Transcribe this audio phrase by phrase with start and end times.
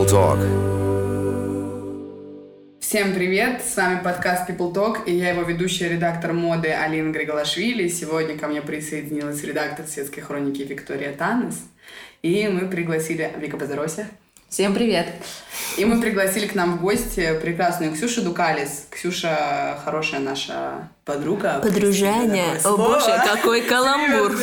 [0.00, 0.38] People Talk.
[2.80, 3.62] Всем привет!
[3.62, 7.86] С вами подкаст People Talk, и я его ведущая редактор моды Алина Григолашвили.
[7.88, 11.58] Сегодня ко мне присоединилась редактор светской хроники Виктория Танес.
[12.22, 13.30] И мы пригласили...
[13.36, 14.06] Вика, поздоровайся.
[14.48, 15.06] Всем привет!
[15.76, 18.86] И мы пригласили к нам в гости прекрасную Ксюшу Дукалис.
[18.90, 21.60] Ксюша хорошая наша подруга.
[21.62, 22.60] Подружание.
[22.64, 24.36] О боже, какой каламбур.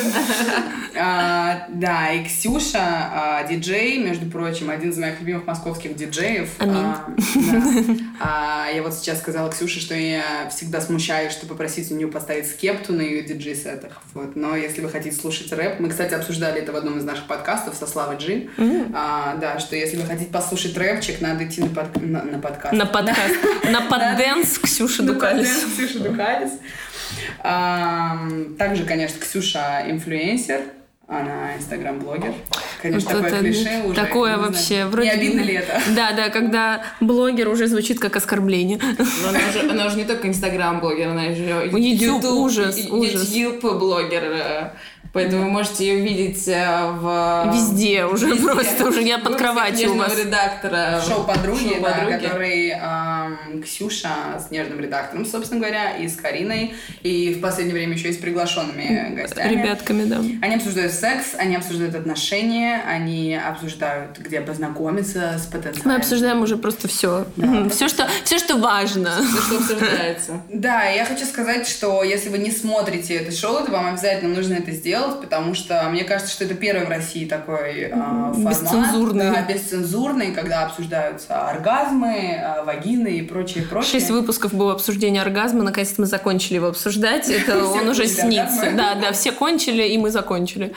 [0.99, 6.49] А, да, и Ксюша, а, диджей, между прочим, один из моих любимых московских диджеев.
[6.59, 6.75] Аминь.
[6.77, 7.93] А, да.
[8.19, 12.47] А, я вот сейчас сказала Ксюше, что я всегда смущаюсь, что попросить у нее поставить
[12.49, 14.01] скепту на ее диджей-сетах.
[14.15, 14.35] Вот.
[14.35, 17.75] Но если вы хотите слушать рэп, мы, кстати, обсуждали это в одном из наших подкастов
[17.75, 18.49] со Славой Джи.
[18.93, 22.73] А, да, что если вы хотите послушать рэпчик, надо идти на, под- на, на подкаст.
[22.73, 23.35] На подкаст.
[23.69, 25.47] На подденс Ксюши На Дукалис.
[25.47, 26.51] подденс Ксюша Дукалис.
[28.57, 30.61] Также, конечно, Ксюша инфлюенсер.
[31.09, 32.33] Она инстаграм-блогер.
[32.81, 33.95] Конечно, Вот такое клише уже.
[33.95, 34.51] Такое не знаю.
[34.51, 34.85] вообще.
[34.87, 35.81] Вроде Не обидно ли это?
[35.95, 38.77] Да, да, когда блогер уже звучит как оскорбление.
[39.23, 43.31] Но она же, она же не только инстаграм-блогер, она же YouTube, ужас, и- ужас.
[43.31, 44.73] YouTube-блогер.
[45.17, 47.51] Э, Поэтому вы можете ее видеть э, в...
[47.53, 48.43] Везде уже Везде.
[48.43, 50.17] просто, уже я под кроватью у вас.
[50.17, 51.01] редактора.
[51.07, 52.23] Шоу подруги, Шоу да, «Подруги».
[52.23, 56.73] который ам, Ксюша с нежным редактором, собственно говоря, и с Кариной,
[57.03, 59.49] и в последнее время еще и с приглашенными гостями.
[59.53, 60.17] Ребятками, да.
[60.41, 65.87] Они обсуждают секс, они обсуждают отношения, они обсуждают, где познакомиться с потенциальным.
[65.87, 67.25] Мы обсуждаем уже просто все.
[67.35, 67.69] Да.
[67.69, 69.11] Все, что, все, что важно.
[69.23, 70.41] Все, что обсуждается.
[70.57, 74.55] Да, я хочу сказать, что если вы не смотрите это шоу, то вам обязательно нужно
[74.55, 78.37] это сделать, потому что мне кажется, что это первый в России такой э, формат.
[78.37, 79.31] Бесцензурный.
[79.31, 83.91] Да, бесцензурный, когда обсуждаются оргазмы, э, вагины и прочее, прочее.
[83.91, 87.29] Шесть выпусков было обсуждение оргазма, наконец-то мы закончили его обсуждать.
[87.29, 88.71] Это он уже снится.
[88.75, 90.73] Да, да, все кончили, и мы закончили.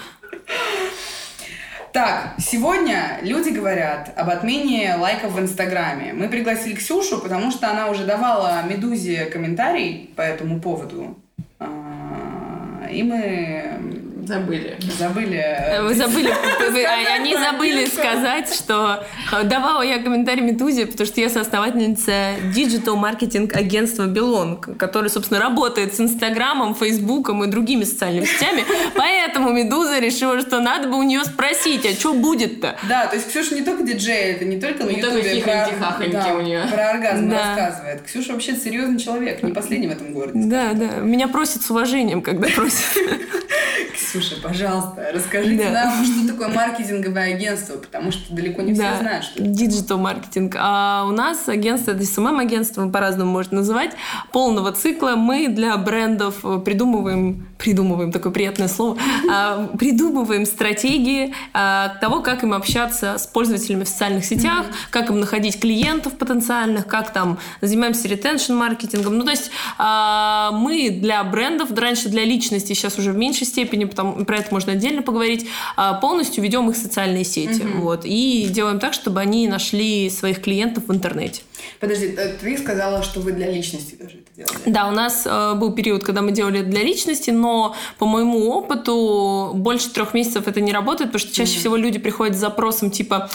[1.92, 6.12] Так, сегодня люди говорят об отмене лайков в Инстаграме.
[6.12, 11.18] Мы пригласили Ксюшу, потому что она уже давала Медузе комментарий по этому поводу.
[11.58, 13.80] А, И мы
[14.34, 14.76] Забыли.
[14.96, 15.44] забыли...
[15.82, 16.32] Вы забыли,
[16.70, 22.34] вы- а- они забыли сказать, что э, давала я комментарий Медузе, потому что я соосновательница
[22.54, 28.64] digital-маркетинг агентства Белон, к- которое, собственно, работает с Инстаграмом, Фейсбуком и другими социальными сетями.
[28.94, 32.76] Поэтому Медуза решила, что надо бы у нее спросить, а что будет-то?
[32.88, 36.08] Да, то есть Ксюша не только диджей, это не только на Не только Ютубе про-
[36.08, 36.68] да, у неё.
[36.70, 37.56] про оргазм Да.
[37.56, 38.02] рассказывает.
[38.06, 40.38] Ксюша вообще серьезный человек, не последний в этом городе.
[40.44, 42.84] Да, да, меня просят с уважением, когда просят.
[43.94, 45.70] Ксюша, пожалуйста, расскажите Да.
[45.70, 49.50] нам, что такое маркетинговое агентство, потому что далеко не все Да, знают, что это.
[49.50, 50.56] digital маркетинг.
[50.58, 53.92] А у нас агентство, это SMM-агентство, по-разному можно называть,
[54.32, 55.14] полного цикла.
[55.16, 58.96] Мы для брендов придумываем, придумываем, такое приятное слово,
[59.30, 65.20] а, придумываем стратегии а, того, как им общаться с пользователями в социальных сетях, как им
[65.20, 69.16] находить клиентов потенциальных, как там занимаемся retention-маркетингом.
[69.16, 73.69] Ну, то есть а, мы для брендов, раньше для личности, сейчас уже в меньшей степени,
[73.86, 77.62] потому, про это можно отдельно поговорить, а, полностью ведем их социальные сети.
[77.62, 81.42] Вот, и делаем так, чтобы они нашли своих клиентов в интернете.
[81.78, 84.58] Подожди, э, ты сказала, что вы для личности даже это делали.
[84.66, 88.50] Да, у нас э, был период, когда мы делали это для личности, но по моему
[88.50, 92.90] опыту больше трех месяцев это не работает, потому что чаще всего люди приходят с запросом
[92.90, 93.30] типа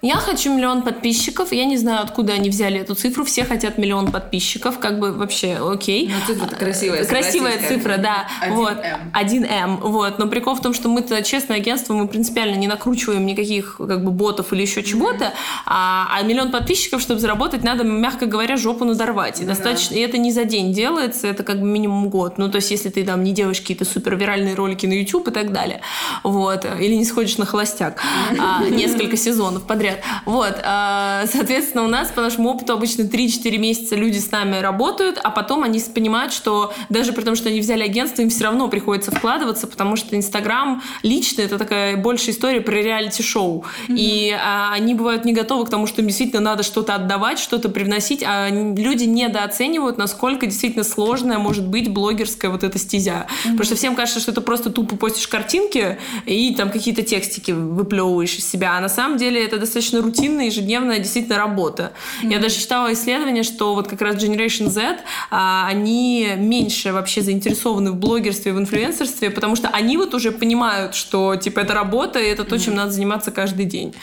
[0.00, 1.50] я хочу миллион подписчиков.
[1.50, 3.24] Я не знаю, откуда они взяли эту цифру.
[3.24, 4.78] Все хотят миллион подписчиков.
[4.78, 6.08] Как бы вообще окей.
[6.08, 7.04] Ну, цифра-то красивая.
[7.04, 8.28] Красивая согласись, цифра, да.
[8.40, 8.54] 1М.
[8.54, 8.76] Вот.
[9.12, 9.76] 1М.
[9.80, 10.20] Вот.
[10.20, 14.12] Но прикол в том, что мы-то честное агентство, мы принципиально не накручиваем никаких как бы
[14.12, 15.32] ботов или еще чего-то.
[15.66, 19.40] А, а миллион подписчиков, чтобы заработать, надо, мягко говоря, жопу надорвать.
[19.40, 19.54] И Ну да.
[19.54, 19.96] достаточно.
[19.96, 22.38] И это не за день делается, это как бы минимум год.
[22.38, 25.32] Ну, то есть, если ты там не делаешь какие-то супер виральные ролики на YouTube и
[25.32, 25.80] так далее.
[26.22, 26.64] Вот.
[26.78, 28.00] Или не сходишь на холостяк
[28.38, 29.87] а, несколько сезонов подряд.
[30.24, 30.60] Вот.
[30.64, 35.30] А, соответственно, у нас по нашему опыту обычно 3-4 месяца люди с нами работают, а
[35.30, 39.10] потом они понимают, что даже при том, что они взяли агентство, им все равно приходится
[39.10, 43.64] вкладываться, потому что Инстаграм лично это такая большая история про реалити-шоу.
[43.88, 47.68] И а, они бывают не готовы к тому, что им действительно надо что-то отдавать, что-то
[47.68, 53.26] привносить, а люди недооценивают, насколько действительно сложная может быть блогерская вот эта стезя.
[53.42, 58.34] Потому что всем кажется, что это просто тупо постишь картинки и там какие-то текстики выплевываешь
[58.36, 58.76] из себя.
[58.76, 61.92] А на самом деле это достаточно рутинная, ежедневная действительно работа.
[62.22, 64.98] Я даже читала исследование, что вот как раз Generation Z,
[65.30, 70.94] а, они меньше вообще заинтересованы в блогерстве, в инфлюенсерстве, потому что они вот уже понимают,
[70.94, 73.94] что типа это работа, и это то, чем надо заниматься каждый день.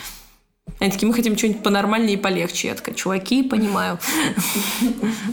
[0.79, 2.67] Они такие, мы хотим что-нибудь понормальнее и полегче.
[2.67, 3.97] Я такая, чуваки, понимаю.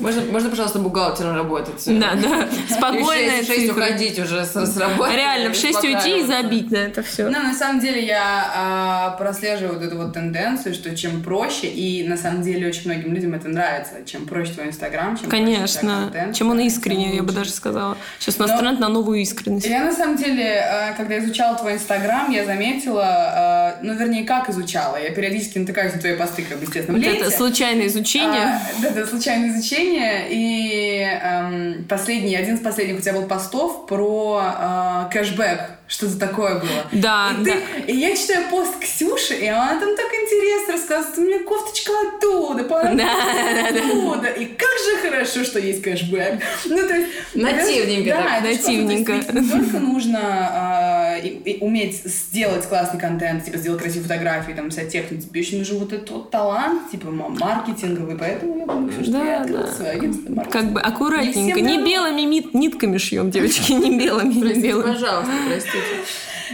[0.00, 1.82] Можно, можно пожалуйста, бухгалтером работать?
[1.86, 2.44] Да, да.
[2.44, 3.36] И в Спокойно.
[3.38, 5.16] 6, 6 уходить уже с, работы.
[5.16, 7.24] Реально, в 6 уйти и забить на это все.
[7.24, 12.06] Ну, на самом деле, я а, прослеживаю вот эту вот тенденцию, что чем проще, и
[12.06, 16.32] на самом деле очень многим людям это нравится, чем проще твой Инстаграм, чем Конечно.
[16.34, 17.96] Чем он искренне, я бы даже сказала.
[18.20, 19.66] Сейчас у нас тренд на новую искренность.
[19.66, 24.48] Я на самом деле, а, когда изучала твой Инстаграм, я заметила, а, ну, вернее, как
[24.48, 24.96] изучала.
[24.96, 28.42] Я периодически натыкаюсь на твои посты, как бы, естественно, Вот это случайное изучение.
[28.42, 30.26] А, да, да, случайное изучение.
[30.30, 35.60] И эм, последний, один из последних у тебя был постов про а, кэшбэк.
[35.92, 36.86] Что-то такое было.
[36.92, 37.52] Да, и, да.
[37.52, 41.92] ты- и я читаю пост Ксюши, и она там так интересно рассказывает, у меня кофточка
[42.08, 43.78] оттуда, Да, да, да.
[43.88, 44.28] оттуда.
[44.30, 46.40] И как же хорошо, что есть кэшбэк.
[46.64, 47.08] Ну, то есть...
[47.34, 48.42] Нативненько Да, так.
[48.42, 49.12] Нативненько.
[49.12, 54.52] Есть Не только нужно а, и- и уметь сделать классный контент, типа сделать красивые фотографии,
[54.52, 58.92] там, вся техника, тебе еще нужен вот этот вот талант, типа маркетинговый, поэтому я думаю,
[58.92, 59.72] что Да, я открыла да.
[59.72, 60.44] свое агентство.
[60.50, 61.38] Как бы аккуратненько.
[61.38, 61.86] Не всем Не дано.
[61.86, 64.92] белыми нитками шьем, девочки, не белыми, не белыми.
[64.94, 65.81] пожалуйста, простите.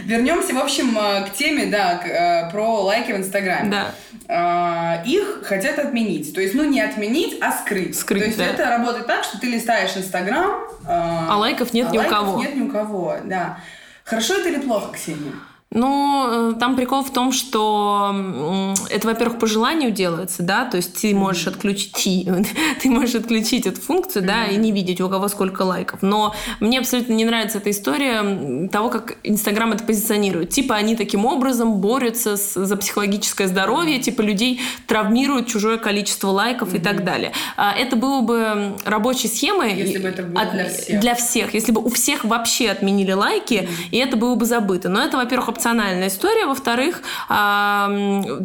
[0.03, 3.69] Вернемся, в общем, э, к теме, да, э, про лайки в Инстаграме.
[3.69, 3.91] Да.
[4.27, 6.33] А, Их хотят отменить.
[6.33, 7.97] То есть, ну, не отменить, а скрыть.
[7.97, 8.45] Скрыть, То есть, да.
[8.45, 12.39] это работает так, что ты листаешь Инстаграм, А лайков нет а ни у лайков кого.
[12.39, 13.59] нет ни у кого, да.
[14.03, 15.33] Хорошо это или плохо, Ксения?
[15.71, 20.99] Ну, э, там прикол в том, что это, во-первых, по желанию делается, да, то есть
[20.99, 21.93] ты можешь отключить,
[22.81, 26.01] ты можешь отключить эту функцию, да, и не видеть, у кого сколько лайков.
[26.01, 30.49] Но мне абсолютно не нравится эта история того, как Инстаграм это позиционирует.
[30.49, 36.73] Типа они таким образом борются с- за психологическое здоровье, типа людей травмируют чужое количество лайков
[36.73, 37.31] и так далее.
[37.57, 40.99] А Это было бы рабочей схемой Если бы это было от- для всех.
[40.99, 41.53] для всех.
[41.53, 44.89] Если бы у всех вообще отменили лайки, и это было бы забыто.
[44.89, 46.45] Но это, во-первых, опциональная история.
[46.45, 47.89] Во-вторых, а,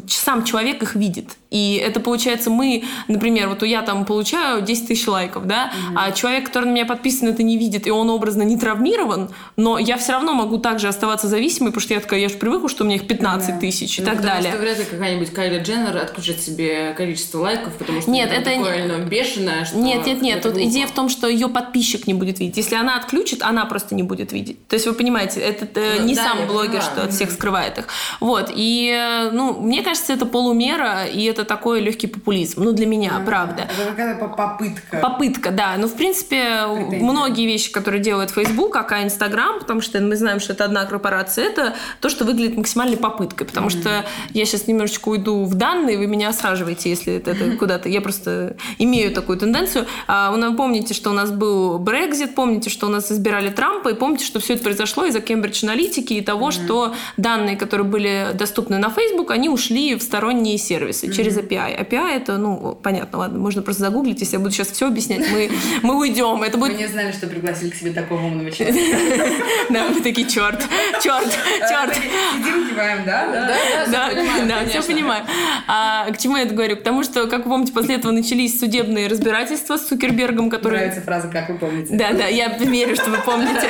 [0.08, 1.36] сам человек их видит.
[1.50, 6.46] И это получается мы, например, вот я там получаю 10 тысяч лайков, да, а человек,
[6.46, 10.12] который на меня подписан, это не видит, и он образно не травмирован, но я все
[10.14, 12.96] равно могу также оставаться зависимой, потому что я такая, я же привыкла, что у меня
[12.96, 13.60] их 15 Да.
[13.60, 14.50] тысяч и Ну, так потому далее.
[14.50, 18.56] что вряд ли какая-нибудь Кайли Дженнер отключит себе количество лайков, потому что Нет, это не-
[18.64, 20.42] такое ну, бешеное, что Нет, нет, нет.
[20.42, 20.68] Тут глупо.
[20.68, 22.56] идея в том, что ее подписчик не будет видеть.
[22.56, 24.66] Если она отключит, она просто не будет видеть.
[24.66, 26.82] То есть вы понимаете, это э, Ну, не да, сам блогер, понимаю.
[26.82, 27.86] что от всех скрывает их.
[28.20, 28.50] Вот.
[28.54, 32.62] И, э, ну, мне кажется, это полумера, и это такой легкий популизм.
[32.64, 33.62] Ну, для меня, правда.
[33.64, 34.96] Это какая-то по- попытка.
[34.98, 35.74] Попытка, да.
[35.78, 37.02] Ну, в принципе, Претензия.
[37.02, 41.46] многие вещи, которые делает Facebook, а Инстаграм, потому что мы знаем, что это одна корпорация,
[41.46, 43.46] это то, что выглядит максимальной попыткой.
[43.46, 47.88] Потому что я сейчас немножечко уйду в данные, вы меня осаживаете, если это, это куда-то.
[47.88, 49.86] Я просто имею такую тенденцию.
[50.06, 53.94] А, Вы помните, что у нас был Брекзит, помните, что у нас избирали Трампа, и
[53.94, 58.78] помните, что все это произошло из-за Кембридж аналитики и того, что данные, которые были доступны
[58.78, 61.80] на Facebook, они ушли в сторонние сервисы через API.
[61.80, 65.50] API это, ну, понятно, ладно, можно просто загуглить, если я буду сейчас все объяснять, мы,
[65.82, 66.42] мы уйдем.
[66.42, 68.98] Это Мы будет не знали, что пригласили к себе такого умного человека.
[69.70, 70.62] Да, мы такие, черт,
[71.02, 71.38] черт,
[71.68, 71.94] черт.
[71.94, 73.48] Сидим, киваем, да?
[73.90, 74.10] Да,
[74.46, 75.24] да, все понимаю.
[75.66, 76.76] А, к чему я это говорю?
[76.76, 80.78] К тому, что, как вы помните, после этого начались судебные разбирательства с Цукербергом, который...
[80.78, 81.96] Нравится фраза, как вы помните.
[81.96, 83.68] Да, да, я верю, что вы помните.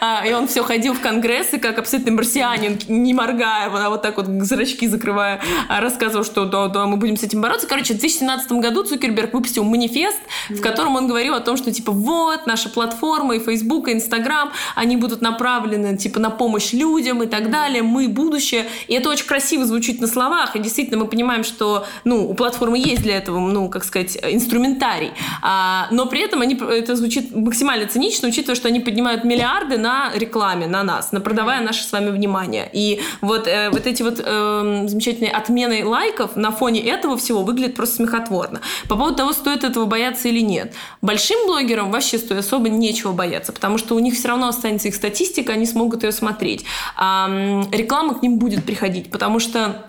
[0.00, 3.90] А, и он все ходил в конгресс, и как абсолютный марсианин, не моргая, вот, а
[3.90, 7.66] вот так вот зрачки закрывая, а, рассказывал, что да, да, мы будем с этим бороться.
[7.66, 10.18] Короче, в 2017 году Цукерберг выпустил манифест,
[10.48, 14.52] в котором он говорил о том, что типа вот, наша платформа и Facebook, и Instagram,
[14.74, 18.66] они будут направлены типа на помощь людям и так далее, мы будущее.
[18.88, 22.78] И это очень красиво звучит на словах, и действительно мы понимаем, что ну, у платформы
[22.78, 25.12] есть для этого, ну, как сказать, инструментарий.
[25.42, 30.12] А, но при этом они, это звучит максимально цинично, учитывая, что они поднимают миллиарды на
[30.14, 32.53] рекламе, на нас, на продавая наше с вами внимание.
[32.72, 37.74] И вот, э, вот эти вот э, замечательные отмены лайков на фоне этого всего выглядят
[37.74, 38.60] просто смехотворно.
[38.88, 40.74] По поводу того, стоит этого бояться или нет.
[41.02, 44.94] Большим блогерам вообще стоит особо нечего бояться, потому что у них все равно останется их
[44.94, 46.64] статистика, они смогут ее смотреть.
[46.96, 47.28] А
[47.72, 49.86] реклама к ним будет приходить, потому что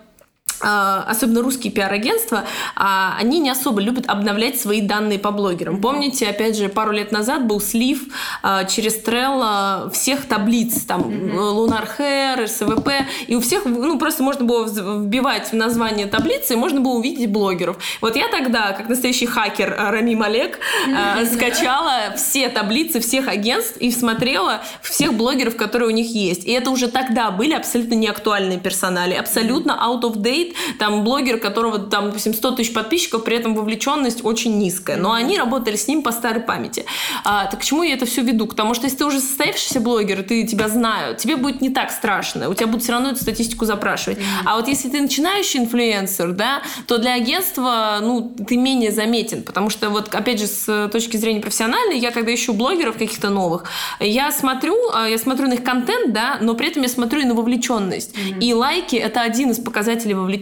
[0.62, 2.46] особенно русские пиар-агентства,
[2.76, 5.82] а, они не особо любят обновлять свои данные по блогерам.
[5.82, 8.04] Помните, опять же, пару лет назад был слив
[8.42, 12.90] а, через Trello всех таблиц, там, Lunar Hair, СВП,
[13.28, 17.30] и у всех, ну, просто можно было вбивать в название таблицы, и можно было увидеть
[17.30, 17.78] блогеров.
[18.02, 20.60] Вот я тогда, как настоящий хакер а, Рамим Олег,
[20.96, 26.46] а, скачала все таблицы всех агентств и смотрела всех блогеров, которые у них есть.
[26.46, 31.40] И это уже тогда были абсолютно неактуальные персонали, абсолютно out of date, стоит там блогер,
[31.40, 34.98] которого там, допустим, 100 тысяч подписчиков, при этом вовлеченность очень низкая.
[34.98, 36.86] Но они работали с ним по старой памяти.
[37.24, 38.48] А, так к чему я это все веду?
[38.48, 41.92] К тому, что если ты уже состоявшийся блогер, ты тебя знают, тебе будет не так
[41.92, 42.50] страшно.
[42.50, 44.20] У тебя будут все равно эту статистику запрашивать.
[44.46, 49.44] А вот если ты начинающий инфлюенсер, да, то для агентства, ну, ты менее заметен.
[49.44, 53.66] Потому что вот, опять же, с точки зрения профессиональной, я когда ищу блогеров каких-то новых,
[54.00, 57.26] я смотрю, а, я смотрю на их контент, да, но при этом я смотрю и
[57.26, 58.16] на вовлеченность.
[58.16, 58.40] Mm-hmm.
[58.40, 60.35] И лайки это один из показателей вовлеченности.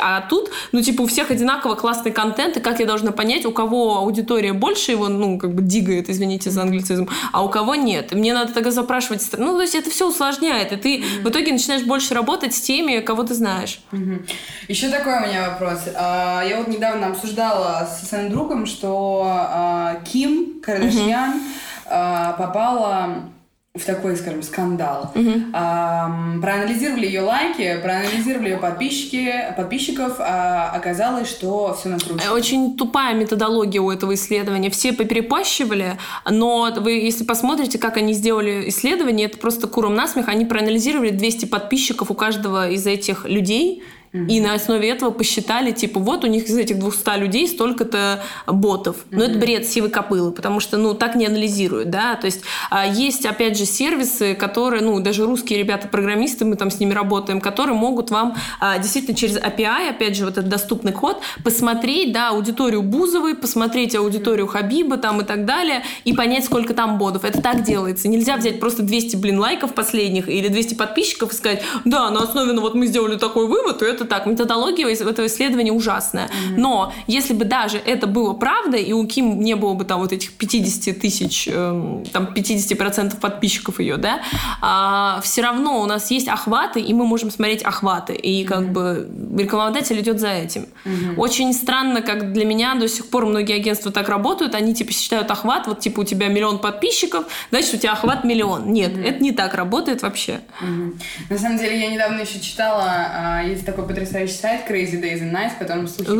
[0.00, 3.52] А тут, ну, типа, у всех одинаково классный контент, и как я должна понять, у
[3.52, 8.12] кого аудитория больше его, ну, как бы дигает, извините за англицизм, а у кого нет.
[8.12, 9.26] Мне надо тогда запрашивать.
[9.36, 11.22] Ну, то есть это все усложняет, и ты mm-hmm.
[11.22, 13.80] в итоге начинаешь больше работать с теми, кого ты знаешь.
[13.92, 14.30] Mm-hmm.
[14.68, 15.80] Еще такой у меня вопрос.
[15.94, 21.40] А, я вот недавно обсуждала с своим другом, что а, Ким Кардашьян
[21.88, 22.38] mm-hmm.
[22.38, 23.30] попала
[23.78, 25.12] в такой, скажем, скандал.
[25.14, 25.32] Угу.
[25.52, 32.32] А, проанализировали ее лайки, проанализировали ее подписчики, подписчиков, а оказалось, что все накручено.
[32.32, 34.70] Очень тупая методология у этого исследования.
[34.70, 40.28] Все поперепащивали, но вы, если посмотрите, как они сделали исследование, это просто куром насмех.
[40.28, 43.82] Они проанализировали 200 подписчиков у каждого из этих людей,
[44.28, 48.96] и на основе этого посчитали, типа, вот у них из этих 200 людей столько-то ботов.
[49.10, 52.16] Но это бред сивы копылы, потому что, ну, так не анализируют, да.
[52.16, 56.78] То есть а, есть, опять же, сервисы, которые, ну, даже русские ребята-программисты, мы там с
[56.80, 61.20] ними работаем, которые могут вам а, действительно через API, опять же, вот этот доступный код,
[61.44, 66.98] посмотреть, да, аудиторию Бузовой, посмотреть аудиторию Хабиба там и так далее, и понять, сколько там
[66.98, 67.24] ботов.
[67.24, 68.08] Это так делается.
[68.08, 72.52] Нельзя взять просто 200, блин, лайков последних или 200 подписчиков и сказать, да, на основе,
[72.52, 74.26] ну, вот мы сделали такой вывод, и это так.
[74.26, 76.26] Методология этого исследования ужасная.
[76.26, 76.54] Mm-hmm.
[76.56, 80.12] Но если бы даже это было правдой, и у Ким не было бы там вот
[80.12, 84.20] этих 50 тысяч, э, там 50% подписчиков ее, да,
[84.60, 88.14] а, все равно у нас есть охваты, и мы можем смотреть охваты.
[88.14, 88.72] И как mm-hmm.
[88.72, 89.08] бы
[89.38, 90.66] рекламодатель идет за этим.
[90.84, 91.16] Mm-hmm.
[91.16, 95.30] Очень странно, как для меня до сих пор многие агентства так работают, они типа считают
[95.30, 98.72] охват, вот типа у тебя миллион подписчиков, значит у тебя охват миллион.
[98.72, 99.08] Нет, mm-hmm.
[99.08, 100.40] это не так работает вообще.
[100.60, 100.92] Mm-hmm.
[101.30, 105.32] На самом деле я недавно еще читала, а, есть такой потрясающий сайт Crazy Days and
[105.32, 106.10] Nights, в котором слухи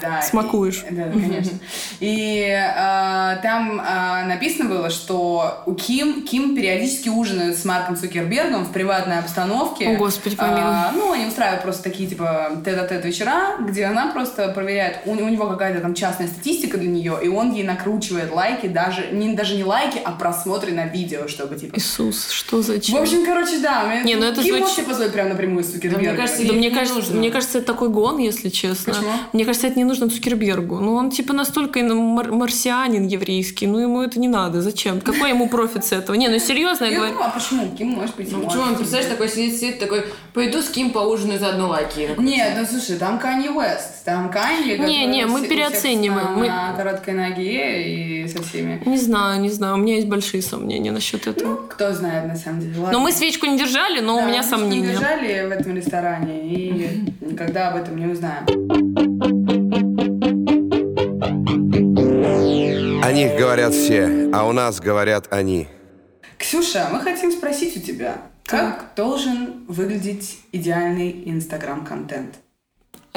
[0.00, 0.22] да.
[0.22, 0.84] Смакуешь.
[0.90, 1.58] Да, конечно.
[2.00, 8.64] И а, там а, написано было, что у Ким, Ким периодически ужинает с Марком Цукербергом
[8.64, 9.88] в приватной обстановке.
[9.88, 10.74] О, Господи, помилуй.
[10.94, 15.48] Ну, они устраивают просто такие, типа, тет-а-тет вечера, где она просто проверяет, у, у него
[15.48, 19.64] какая-то там частная статистика для нее, и он ей накручивает лайки, даже не, даже не
[19.64, 21.76] лайки, а просмотры на видео, чтобы, типа...
[21.76, 24.02] Иисус, что за В общем, короче, да.
[24.02, 24.60] Не, ну это Ким звуч...
[24.60, 25.97] может себе позволить прямо напрямую с Цукербергом.
[25.98, 28.94] Да, мне кажется, да, мне, кажется, мне кажется, это такой гон, если честно.
[28.94, 29.10] Почему?
[29.32, 30.80] Мне кажется, это не нужно Цукербергу.
[30.80, 34.62] Ну, он типа настолько мар- марсианин еврейский, ну ему это не надо.
[34.62, 35.00] Зачем?
[35.00, 36.16] Какой ему профит с этого?
[36.16, 37.14] Не, ну серьезно я говорю.
[37.14, 37.76] Ну, а почему?
[37.76, 38.30] Ким может быть.
[38.32, 42.10] Ну, почему он, представляешь, такой сидит, сидит, такой, пойду с Ким поужинаю заодно лайки.
[42.18, 44.78] Нет, ну слушай, там Канье Уэст, там Канье.
[44.78, 46.34] Не, не, мы переоцениваем.
[46.38, 48.82] Мы на короткой ноге и со всеми.
[48.86, 51.48] Не знаю, не знаю, у меня есть большие сомнения насчет этого.
[51.48, 52.78] Ну, кто знает на самом деле.
[52.78, 52.98] Ладно.
[52.98, 54.88] Но мы свечку не держали, но да, у меня сомнения.
[54.88, 58.44] Не держали в этом ресторане и никогда об этом не узнаем.
[63.02, 65.66] О них говорят все, а у нас говорят они.
[66.36, 72.34] Ксюша, мы хотим спросить у тебя, как должен выглядеть идеальный инстаграм-контент?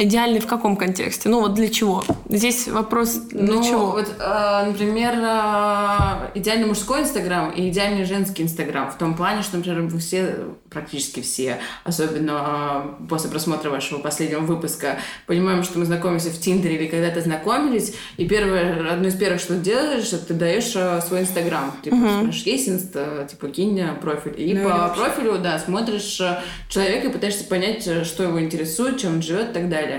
[0.03, 1.29] Идеальный в каком контексте?
[1.29, 2.03] Ну вот для чего?
[2.27, 3.91] Здесь вопрос для ну, чего?
[3.91, 8.89] Вот, э, например, э, идеальный мужской инстаграм и идеальный женский инстаграм.
[8.89, 10.37] В том плане, что, например, вы все,
[10.71, 16.77] практически все, особенно э, после просмотра вашего последнего выпуска, понимаем, что мы знакомимся в Тиндере
[16.77, 21.21] или когда-то знакомились, и первое, одно из первых, что делаешь, это ты даешь э, свой
[21.21, 21.71] инстаграм.
[21.83, 22.07] Типа, Мгм.
[22.07, 24.33] спрашиваешь, есть инста, типа, кинь э, профиль.
[24.35, 28.97] И Ну, по профилю, да, смотришь э, человека и пытаешься понять, э, что его интересует,
[28.97, 29.90] чем он живет и так далее.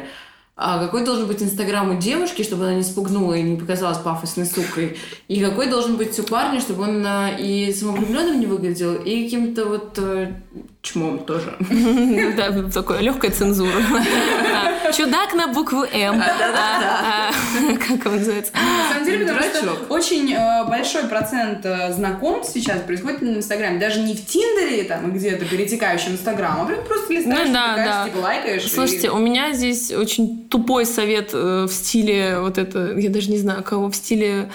[0.54, 4.44] А какой должен быть инстаграм у девушки, чтобы она не спугнула и не показалась пафосной
[4.44, 4.98] сукой?
[5.26, 9.64] И какой должен быть у парня, чтобы он э, и самовлюбленным не выглядел, и каким-то
[9.64, 10.34] вот э,
[10.82, 11.56] чмом тоже.
[12.36, 13.72] Да, такое легкая цензура.
[14.92, 15.04] Да.
[15.04, 16.20] Чудак на букву М.
[16.20, 17.32] А, а,
[17.88, 18.52] Как он называется?
[18.54, 23.78] На самом деле, потому что очень э, большой процент э, знакомств сейчас происходит на Инстаграме.
[23.78, 27.88] Даже не в Тиндере там где-то перетекающем Инстаграм, а прям просто листаешь, Ну да, втыкаешь,
[27.90, 28.04] да.
[28.06, 28.70] типа лайкаешь.
[28.72, 33.38] Слушайте, у меня здесь очень тупой совет э, в стиле вот это, я даже не
[33.38, 34.50] знаю, кого в стиле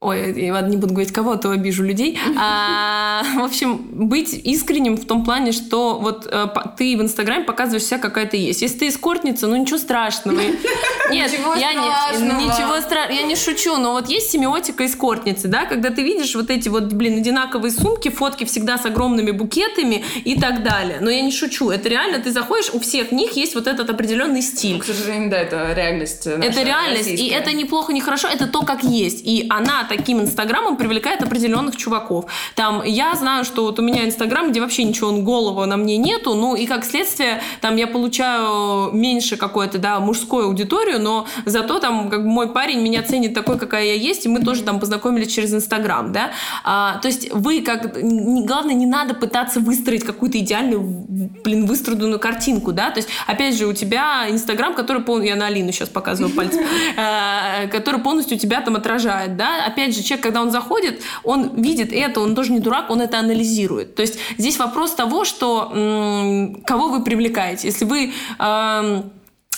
[0.00, 2.18] Ой, я не буду говорить кого, а то обижу людей.
[2.38, 7.44] А, А, в общем, быть искренним в том плане, что вот э, ты в Инстаграме
[7.44, 8.62] показываешь себя, какая ты есть.
[8.62, 10.40] Если ты эскортница, ну ничего страшного.
[11.10, 13.20] Нет, я не, ничего страшного.
[13.20, 16.92] Я не шучу, но вот есть семиотика эскортницы, да, когда ты видишь вот эти вот,
[16.92, 20.98] блин, одинаковые сумки, фотки всегда с огромными букетами и так далее.
[21.00, 21.70] Но я не шучу.
[21.70, 24.80] Это реально, ты заходишь, у всех них есть вот этот определенный стиль.
[24.80, 27.38] К сожалению, да, это реальность наша, Это реальность, и российская.
[27.38, 29.20] это неплохо, не хорошо, это то, как есть.
[29.24, 32.26] И она таким инстаграмом привлекает определенных чуваков.
[32.54, 36.34] Там, я знаю, что вот у меня инстаграм, где вообще ничего голого на мне нету,
[36.34, 42.10] ну и как следствие, там я получаю меньше какой-то, да, мужской аудиторию, но зато там
[42.10, 45.32] как бы мой парень меня ценит такой, какая я есть, и мы тоже там познакомились
[45.32, 46.30] через инстаграм, да.
[46.64, 50.82] А, то есть вы как, главное, не надо пытаться выстроить какую-то идеальную,
[51.44, 55.46] блин, выстраданную картинку, да, то есть, опять же, у тебя инстаграм, который полностью, я на
[55.46, 56.62] Алину сейчас показываю пальцем,
[56.96, 61.92] э, который полностью тебя там отражает, да, опять же, человек, когда он заходит, он видит
[61.92, 66.62] это, он тоже не дурак, он это анализирует, то есть здесь вопрос того, что м,
[66.66, 69.12] кого вы привлекаете, если вы эм,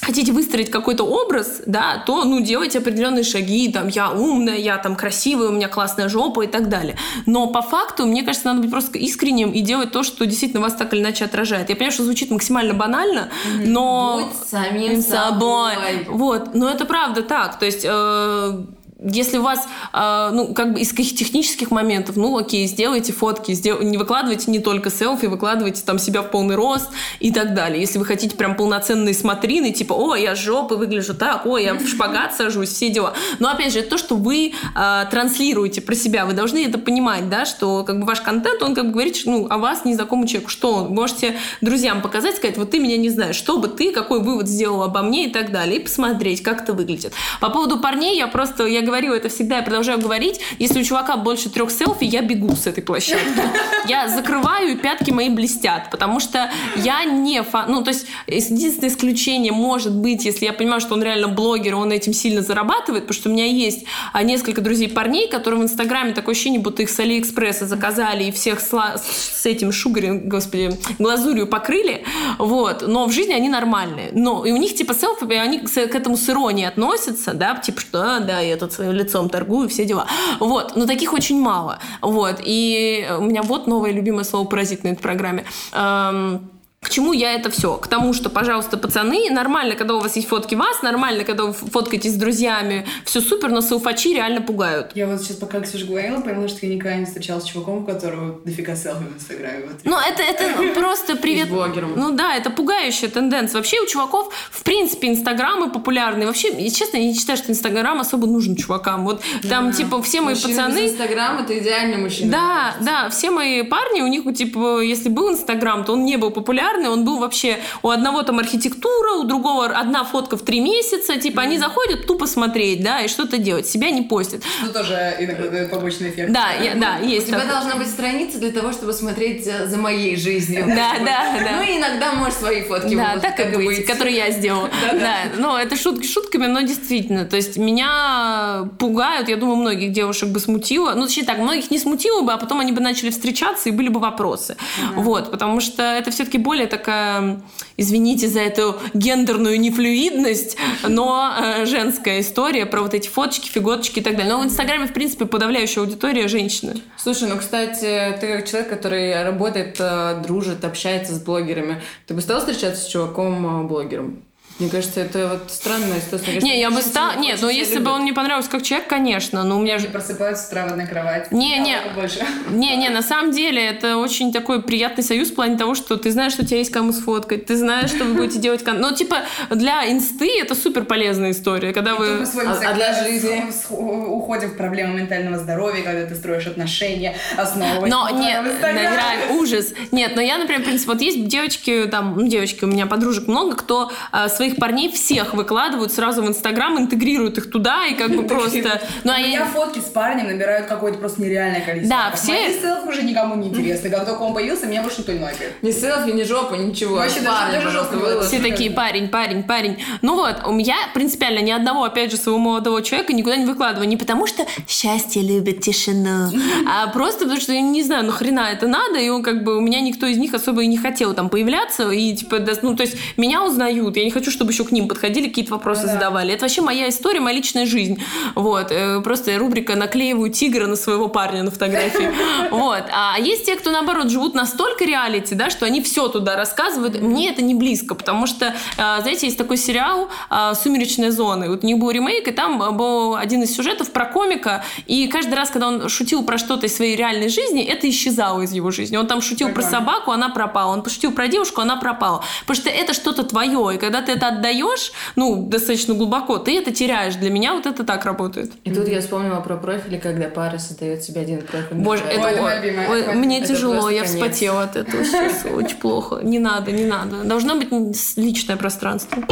[0.06, 4.94] хотите выстроить какой-то образ, да, то, ну, делайте определенные шаги, там, я умная, я там
[4.94, 6.96] красивая, у меня классная жопа и так далее.
[7.26, 10.74] Но по факту, мне кажется, надо быть просто искренним и делать то, что действительно вас
[10.74, 11.70] так или иначе отражает.
[11.70, 13.30] Я понимаю, что звучит максимально банально,
[13.64, 14.28] но...
[14.28, 15.74] Будь самим собой.
[16.08, 17.58] Вот, но это правда так.
[17.58, 17.84] То есть...
[17.88, 18.64] э,
[18.98, 23.52] если у вас, э, ну, как бы из каких технических моментов, ну, окей, сделайте фотки,
[23.52, 26.88] сдел- не выкладывайте не только селфи, выкладывайте там себя в полный рост
[27.20, 27.80] и так далее.
[27.80, 31.86] Если вы хотите прям полноценные смотрины, типа, о, я жопы выгляжу так, о, я в
[31.86, 33.12] шпагат сажусь, все дела.
[33.38, 37.28] Но, опять же, это то, что вы э, транслируете про себя, вы должны это понимать,
[37.28, 40.50] да, что как бы ваш контент, он как бы говорит, ну, о вас незнакомому человеку,
[40.50, 44.20] что он, можете друзьям показать, сказать, вот ты меня не знаешь, что бы ты, какой
[44.20, 47.12] вывод сделал обо мне и так далее, и посмотреть, как это выглядит.
[47.40, 51.16] По поводу парней, я просто, я говорю это всегда, я продолжаю говорить, если у чувака
[51.16, 53.42] больше трех селфи, я бегу с этой площадки.
[53.86, 57.70] Я закрываю, и пятки мои блестят, потому что я не фан...
[57.70, 61.92] Ну, то есть, единственное исключение может быть, если я понимаю, что он реально блогер, он
[61.92, 66.12] этим сильно зарабатывает, потому что у меня есть а, несколько друзей парней, которые в Инстаграме
[66.12, 71.46] такое ощущение, будто их с Алиэкспресса заказали и всех сла- с этим шугарем, господи, глазурью
[71.46, 72.04] покрыли,
[72.38, 74.10] вот, но в жизни они нормальные.
[74.12, 78.16] Но и у них типа селфи, они к этому с иронией относятся, да, типа, что,
[78.16, 80.06] а, да, я тут своим лицом торгую, все дела.
[80.40, 81.78] Вот, но таких очень мало.
[82.00, 85.44] Вот, и у меня вот новое любимое слово «паразит» на этой программе.
[85.72, 87.76] Эм, к чему я это все?
[87.78, 91.52] К тому, что, пожалуйста, пацаны, нормально, когда у вас есть фотки вас, нормально, когда вы
[91.52, 94.92] фоткаетесь с друзьями, все супер, но селфачи реально пугают.
[94.94, 97.84] Я вот сейчас, пока Ксюша говорила, поняла, что я никогда не встречалась с чуваком, у
[97.84, 99.64] которого дофига селфи в Инстаграме.
[99.66, 99.76] Вот.
[99.84, 101.48] Ну, это, это просто привет.
[101.48, 101.94] блогером.
[101.96, 103.58] Ну да, это пугающая тенденция.
[103.58, 106.26] Вообще у чуваков, в принципе, инстаграмы популярны.
[106.26, 109.04] Вообще, честно, я не считаю, что инстаграм особо нужен чувакам.
[109.04, 110.86] Вот там, типа, все мои Мужчина без пацаны...
[110.86, 112.30] Инстаграм это идеальный мужчина.
[112.30, 116.30] Да, да, все мои парни, у них, типа, если был Инстаграм, то он не был
[116.76, 121.16] популярный, он был вообще у одного там архитектура, у другого одна фотка в три месяца,
[121.18, 124.42] типа, они заходят тупо смотреть, да, и что-то делать, себя не постят.
[124.62, 126.32] Ну, тоже иногда побочный эффект.
[126.32, 130.16] Да, я- да, У есть тебя должна быть страница для того, чтобы смотреть за моей
[130.16, 130.64] жизнью.
[130.66, 131.56] Да, да, да.
[131.56, 134.70] Ну и иногда можешь свои фотки Да, так и быть, которые я сделала.
[135.06, 140.28] Да, ну это шутки шутками, но действительно, то есть меня пугают, я думаю, многих девушек
[140.30, 143.68] бы смутило, ну точнее так, многих не смутило бы, а потом они бы начали встречаться
[143.68, 144.56] и были бы вопросы.
[144.94, 147.42] Вот, потому что это все-таки более такая,
[147.76, 150.56] извините за эту гендерную нефлюидность,
[150.88, 154.32] но э, женская история про вот эти фоточки, фиготочки и так далее.
[154.32, 156.80] Но в Инстаграме, в принципе, подавляющая аудитория женщины.
[156.96, 162.22] Слушай, ну, кстати, ты как человек, который работает, э, дружит, общается с блогерами, ты бы
[162.22, 164.22] стал встречаться с чуваком-блогером?
[164.58, 166.26] Мне кажется, это вот странная ситуация.
[166.26, 167.92] Кажется, Не, я бы сильно Нет, очень ну если бы любят.
[167.92, 171.28] он мне понравился как человек, конечно, но у меня же просыпаются в одной кровати.
[171.30, 171.76] Не, не.
[171.94, 172.24] Больше.
[172.48, 176.32] Не-не, на самом деле это очень такой приятный союз в плане того, что ты знаешь,
[176.32, 178.64] что у тебя есть кому сфоткать, ты знаешь, что вы будете делать...
[178.64, 179.16] кон- Ну, типа,
[179.50, 182.26] для инсты это супер полезная история, когда Мы вы...
[182.46, 183.44] А- а для жизни?
[183.70, 189.74] уходим в проблемы ментального здоровья, когда ты строишь отношения, основываясь Но на нет, наверное, ужас.
[189.92, 193.26] Нет, но я, например, в принципе, вот есть девочки, там, ну, девочки, у меня подружек
[193.28, 198.10] много, кто а, своих парней всех выкладывают сразу в Инстаграм, интегрируют их туда и как
[198.14, 198.80] бы просто...
[199.04, 201.96] Ну, а У я- меня фотки с парнем набирают какое-то просто нереальное количество.
[201.96, 202.20] Да, лайков.
[202.20, 203.90] все- Мои селфи уже никому не интересны.
[203.90, 205.54] Как только он появился, меня больше никто не лайкает.
[205.62, 206.96] Ни селфи, ни жопа, ничего.
[206.96, 208.26] Вообще даже- выложи.
[208.28, 209.78] Все такие, парень, парень, парень.
[210.02, 213.88] Ну вот, у меня принципиально ни одного, опять же, своего молодого человека никуда не выкладываю.
[213.88, 216.30] Не потому что счастье любит тишину,
[216.68, 219.60] а просто потому что я не знаю, нахрена это надо, и он как бы, у
[219.60, 222.96] меня никто из них особо и не хотел там появляться, и типа, ну то есть
[223.16, 225.94] меня узнают, я не хочу, чтобы еще к ним подходили, какие-то вопросы да.
[225.94, 226.32] задавали.
[226.32, 228.02] Это вообще моя история, моя личная жизнь.
[228.34, 228.70] Вот.
[228.70, 232.10] Э, Просто рубрика «Наклеиваю тигра на своего парня на фотографии».
[232.50, 232.84] Вот.
[232.92, 237.00] А есть те, кто, наоборот, живут настолько реалити, да, что они все туда рассказывают.
[237.00, 241.48] Мне это не близко, потому что, э, знаете, есть такой сериал э, «Сумеречная зона».
[241.48, 245.34] Вот у них был ремейк, и там был один из сюжетов про комика, и каждый
[245.34, 248.96] раз, когда он шутил про что-то из своей реальной жизни, это исчезало из его жизни.
[248.96, 250.72] Он там шутил про собаку, она пропала.
[250.72, 252.22] Он пошутил про девушку, она пропала.
[252.46, 256.72] Потому что это что-то твое, и когда ты это отдаешь, ну, достаточно глубоко, ты это
[256.72, 257.14] теряешь.
[257.16, 258.52] Для меня вот это так работает.
[258.64, 261.76] И тут я вспомнила про профили, когда пара создает себе один профиль.
[261.76, 264.14] Боже, это, Ой, любимая, ой, это мне Это тяжело, я конец.
[264.14, 265.44] вспотела от этого сейчас.
[265.52, 266.20] Очень плохо.
[266.22, 267.24] Не надо, не надо.
[267.24, 267.68] Должно быть
[268.16, 269.22] личное пространство.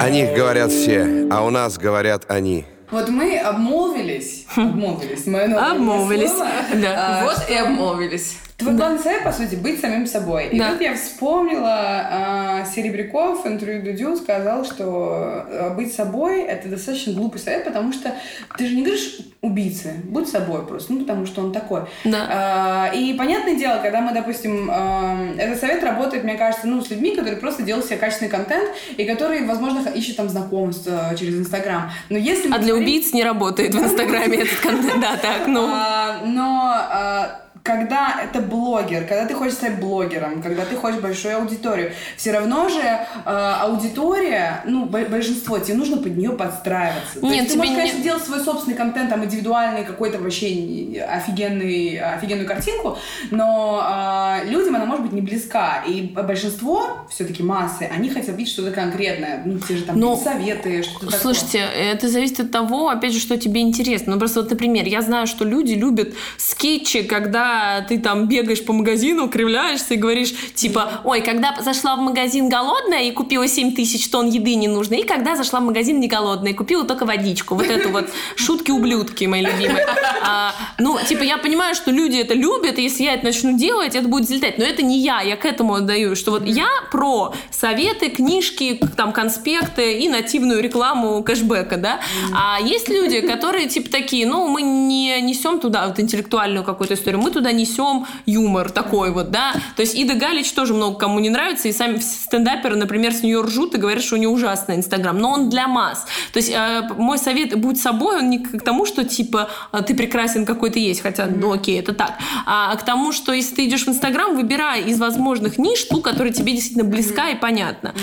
[0.00, 2.64] О них говорят все, а у нас говорят они.
[2.90, 7.20] Вот мы обмолвились, обмолвились, мое новое Обмолвились, слово, да.
[7.20, 8.36] а, Вот что и обмолвились.
[8.62, 10.48] Твой главный совет, по сути, быть самим собой.
[10.48, 10.70] И Да.
[10.72, 11.68] тут я вспомнила,
[12.10, 17.92] а, Серебряков в интервью Дудю сказал, что а, быть собой— это достаточно глупый совет, потому
[17.92, 18.12] что
[18.56, 21.82] ты же не говоришь убийцы, будь собой просто, ну, потому что он такой.
[22.04, 22.88] Да.
[22.90, 26.90] А, и понятное дело, когда мы, допустим, а, этот совет работает, мне кажется, ну, с
[26.90, 31.90] людьми, которые просто делают себе качественный контент и которые, возможно, ищут там знакомства через Инстаграм.
[32.08, 35.00] Но если А для говорим- убийц не работает в Инстаграме этот контент.
[35.00, 35.66] Да, так, ну.
[35.72, 41.36] а, но а, когда это блогер, когда ты хочешь стать блогером, когда ты хочешь большую
[41.36, 42.80] аудиторию, все равно же
[43.24, 47.20] а, аудитория, ну, бо- большинство, тебе нужно под нее подстраиваться.
[47.20, 51.04] То Нет, есть ты можешь, не- конечно, делать свой собственный контент, там, индивидуальный, какой-то вообще
[51.08, 52.98] офигенный, офигенную картинку,
[53.30, 55.84] но а, людям она может быть не близка.
[55.86, 59.42] И большинство, все-таки массы, они хотят видеть что-то конкретное.
[59.44, 61.20] Ну, те же там Ну, советы, что-то такое.
[61.20, 64.14] Слушайте, это зависит от того, опять же, что тебе интересно.
[64.14, 67.51] Ну, просто вот, например, я знаю, что люди любят скетчи, когда
[67.88, 73.02] ты там бегаешь по магазину, кривляешься и говоришь, типа, ой, когда зашла в магазин голодная
[73.02, 76.54] и купила 7 тысяч тонн еды ненужной, и когда зашла в магазин не голодная и
[76.54, 77.54] купила только водичку.
[77.54, 79.86] Вот это вот шутки-ублюдки мои любимые.
[80.24, 83.94] А, ну, типа, я понимаю, что люди это любят, и если я это начну делать,
[83.94, 84.58] это будет взлетать.
[84.58, 89.12] Но это не я, я к этому отдаю, что вот я про советы, книжки, там,
[89.12, 92.00] конспекты и нативную рекламу кэшбэка, да.
[92.34, 97.20] А есть люди, которые, типа, такие, ну, мы не несем туда вот интеллектуальную какую-то историю,
[97.20, 99.54] мы туда несем юмор такой вот, да.
[99.74, 103.40] То есть Ида Галич тоже много кому не нравится, и сами стендаперы, например, с нее
[103.40, 106.06] ржут и говорят, что у нее ужасный Инстаграм, но он для масс.
[106.32, 109.94] То есть э, мой совет «будь собой», он не к тому, что, типа, э, ты
[109.94, 113.66] прекрасен какой ты есть, хотя, ну, окей, это так, а к тому, что если ты
[113.66, 117.94] идешь в Инстаграм, выбирай из возможных ниш ту, которая тебе действительно близка и понятна.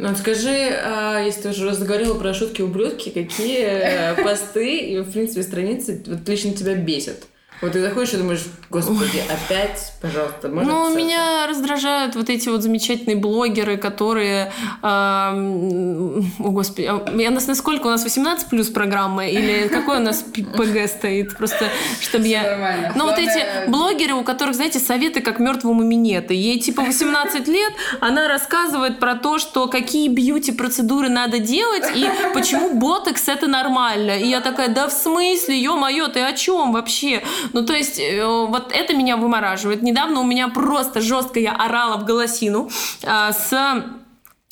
[0.00, 5.12] Ну, вот скажи, а, если ты уже разговаривала про шутки-ублюдки, какие э, посты и, в
[5.12, 7.26] принципе, страницы вот лично тебя бесят?
[7.62, 12.48] Вот ты заходишь и думаешь, господи, опять, пожалуйста, можно Ну, отписаться?» меня раздражают вот эти
[12.48, 14.50] вот замечательные блогеры, которые...
[14.82, 20.00] эм, о, господи, а я нас насколько у нас 18 плюс программа или какой у
[20.00, 21.36] нас ПГ стоит?
[21.36, 21.68] Просто,
[22.00, 22.42] чтобы я...
[22.42, 22.92] нормально.
[22.94, 26.34] Ну, вот эти блогеры, у которых, знаете, советы как мертвому минеты.
[26.34, 32.74] Ей типа 18 лет, она рассказывает про то, что какие бьюти-процедуры надо делать и почему
[32.74, 34.18] ботокс это нормально.
[34.18, 37.22] И я такая, да в смысле, ё-моё, ты о чем вообще?
[37.52, 39.82] Ну, то есть, э, вот это меня вымораживает.
[39.82, 42.70] Недавно у меня просто жестко я орала в голосину
[43.04, 43.84] а, с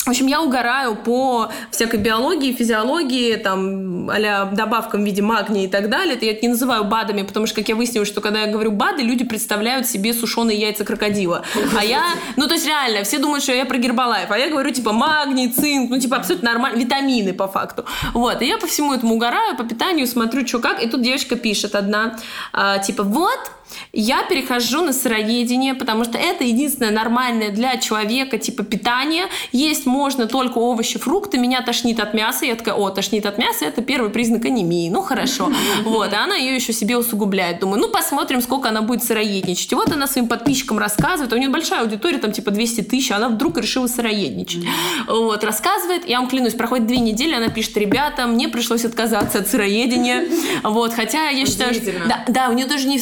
[0.05, 5.67] в общем, я угораю по всякой биологии, физиологии, там, а добавкам в виде магния и
[5.67, 6.15] так далее.
[6.15, 8.71] Это я это не называю БАДами, потому что, как я выяснила, что когда я говорю
[8.71, 11.43] БАДы, люди представляют себе сушеные яйца крокодила.
[11.77, 12.01] А я,
[12.37, 15.49] ну, то есть реально, все думают, что я про гербалайф, а я говорю, типа, магний,
[15.49, 17.85] цинк, ну, типа, абсолютно нормально, витамины по факту.
[18.13, 21.35] Вот, и я по всему этому угораю, по питанию смотрю, что как, и тут девочка
[21.35, 22.17] пишет одна,
[22.53, 23.51] а, типа, вот,
[23.93, 29.25] я перехожу на сыроедение, потому что это единственное нормальное для человека типа питание.
[29.51, 31.37] Есть можно только овощи, фрукты.
[31.37, 32.45] Меня тошнит от мяса.
[32.45, 34.89] Я такая, о, тошнит от мяса, это первый признак анемии.
[34.89, 35.51] Ну, хорошо.
[35.83, 37.59] Вот, а она ее еще себе усугубляет.
[37.59, 39.71] Думаю, ну, посмотрим, сколько она будет сыроедничать.
[39.71, 41.33] И вот она своим подписчикам рассказывает.
[41.33, 43.11] У нее большая аудитория, там типа 200 тысяч.
[43.11, 44.63] Она вдруг решила сыроедничать.
[45.07, 46.07] Вот, рассказывает.
[46.07, 50.25] Я вам клянусь, проходит две недели, она пишет, ребята, мне пришлось отказаться от сыроедения.
[50.63, 51.91] Вот, хотя я считаю, что...
[52.07, 52.97] Да, да, у нее даже не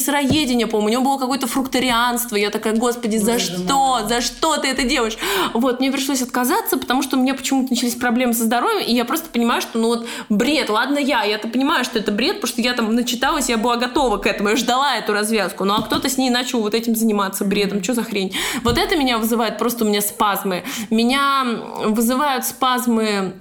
[0.58, 2.36] сыроедение, по-моему, у нее было какое-то фрукторианство.
[2.36, 4.06] Я такая, господи, за Боже что?
[4.08, 5.16] За что ты это делаешь?
[5.54, 9.04] Вот, мне пришлось отказаться, потому что у меня почему-то начались проблемы со здоровьем, и я
[9.04, 12.62] просто понимаю, что, ну вот, бред, ладно я, я-то понимаю, что это бред, потому что
[12.62, 16.08] я там начиталась, я была готова к этому, я ждала эту развязку, ну а кто-то
[16.08, 18.34] с ней начал вот этим заниматься бредом, что за хрень?
[18.62, 20.64] Вот это меня вызывает просто у меня спазмы.
[20.90, 21.44] Меня
[21.84, 23.34] вызывают спазмы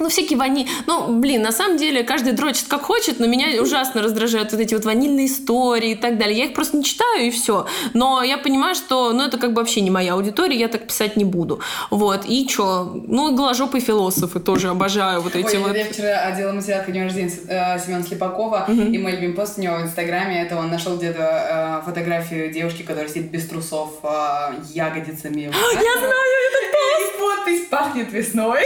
[0.00, 0.66] ну, всякие вани...
[0.86, 4.74] Ну, блин, на самом деле, каждый дрочит как хочет, но меня ужасно раздражают вот эти
[4.74, 6.38] вот ванильные истории и так далее.
[6.38, 7.66] Я их просто не читаю, и все.
[7.94, 11.16] Но я понимаю, что, ну, это как бы вообще не моя аудитория, я так писать
[11.16, 11.60] не буду.
[11.90, 13.00] Вот, и что?
[13.06, 15.76] Ну, голожопые философы тоже обожаю вот эти Ой, вот.
[15.76, 19.60] я вчера одела материал к дню рождения э, Семена Слепакова, и мой любимый пост у
[19.60, 24.54] него в Инстаграме, это он нашел где-то э, фотографию девушки, которая сидит без трусов, э,
[24.72, 25.40] ягодицами.
[25.74, 28.60] Я знаю этот И подпись «Пахнет весной».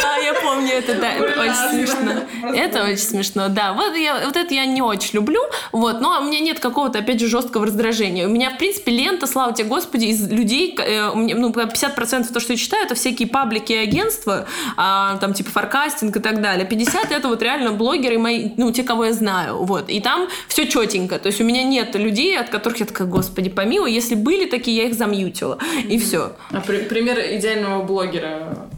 [0.00, 1.66] Да, я помню это, да, это Ужасно.
[1.66, 2.54] очень смешно.
[2.54, 3.72] Это очень смешно, да.
[3.72, 5.40] Вот, я, вот это я не очень люблю,
[5.72, 8.26] вот, но у меня нет какого-то, опять же, жесткого раздражения.
[8.26, 12.52] У меня, в принципе, лента, слава тебе, Господи, из людей, э, ну, 50% то, что
[12.52, 14.46] я читаю, это всякие паблики и агентства,
[14.76, 16.66] а, там, типа, фаркастинг и так далее.
[16.68, 19.88] 50% это вот реально блогеры мои, ну, те, кого я знаю, вот.
[19.88, 23.50] И там все четенько, то есть у меня нет людей, от которых я такая, Господи,
[23.50, 26.32] помилуй, если были такие, я их замьютила, и все.
[26.50, 28.68] А при- пример идеального блогера.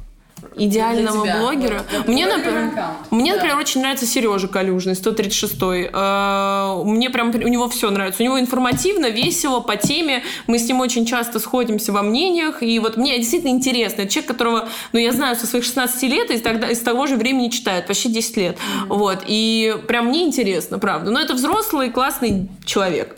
[0.57, 1.39] Идеального тебя.
[1.41, 1.83] блогера.
[1.97, 2.71] Вот, мне, например,
[3.11, 3.37] мне, Да.
[3.37, 5.91] например, очень нравится Сережа Калюжный, 136-й.
[5.93, 8.23] Э, Мне прям, у него все нравится.
[8.23, 10.23] У него информативно, весело, по теме.
[10.47, 12.63] Мы с ним очень часто сходимся во мнениях.
[12.63, 14.03] И вот мне действительно интересно.
[14.03, 17.17] Это человек, которого, ну, я знаю со своих 16 лет, и тогда, из того же
[17.17, 18.57] времени читает, почти 10 лет.
[18.89, 19.25] Вот.
[19.27, 21.11] И прям мне интересно, правда.
[21.11, 23.15] Но это взрослый, классный человек.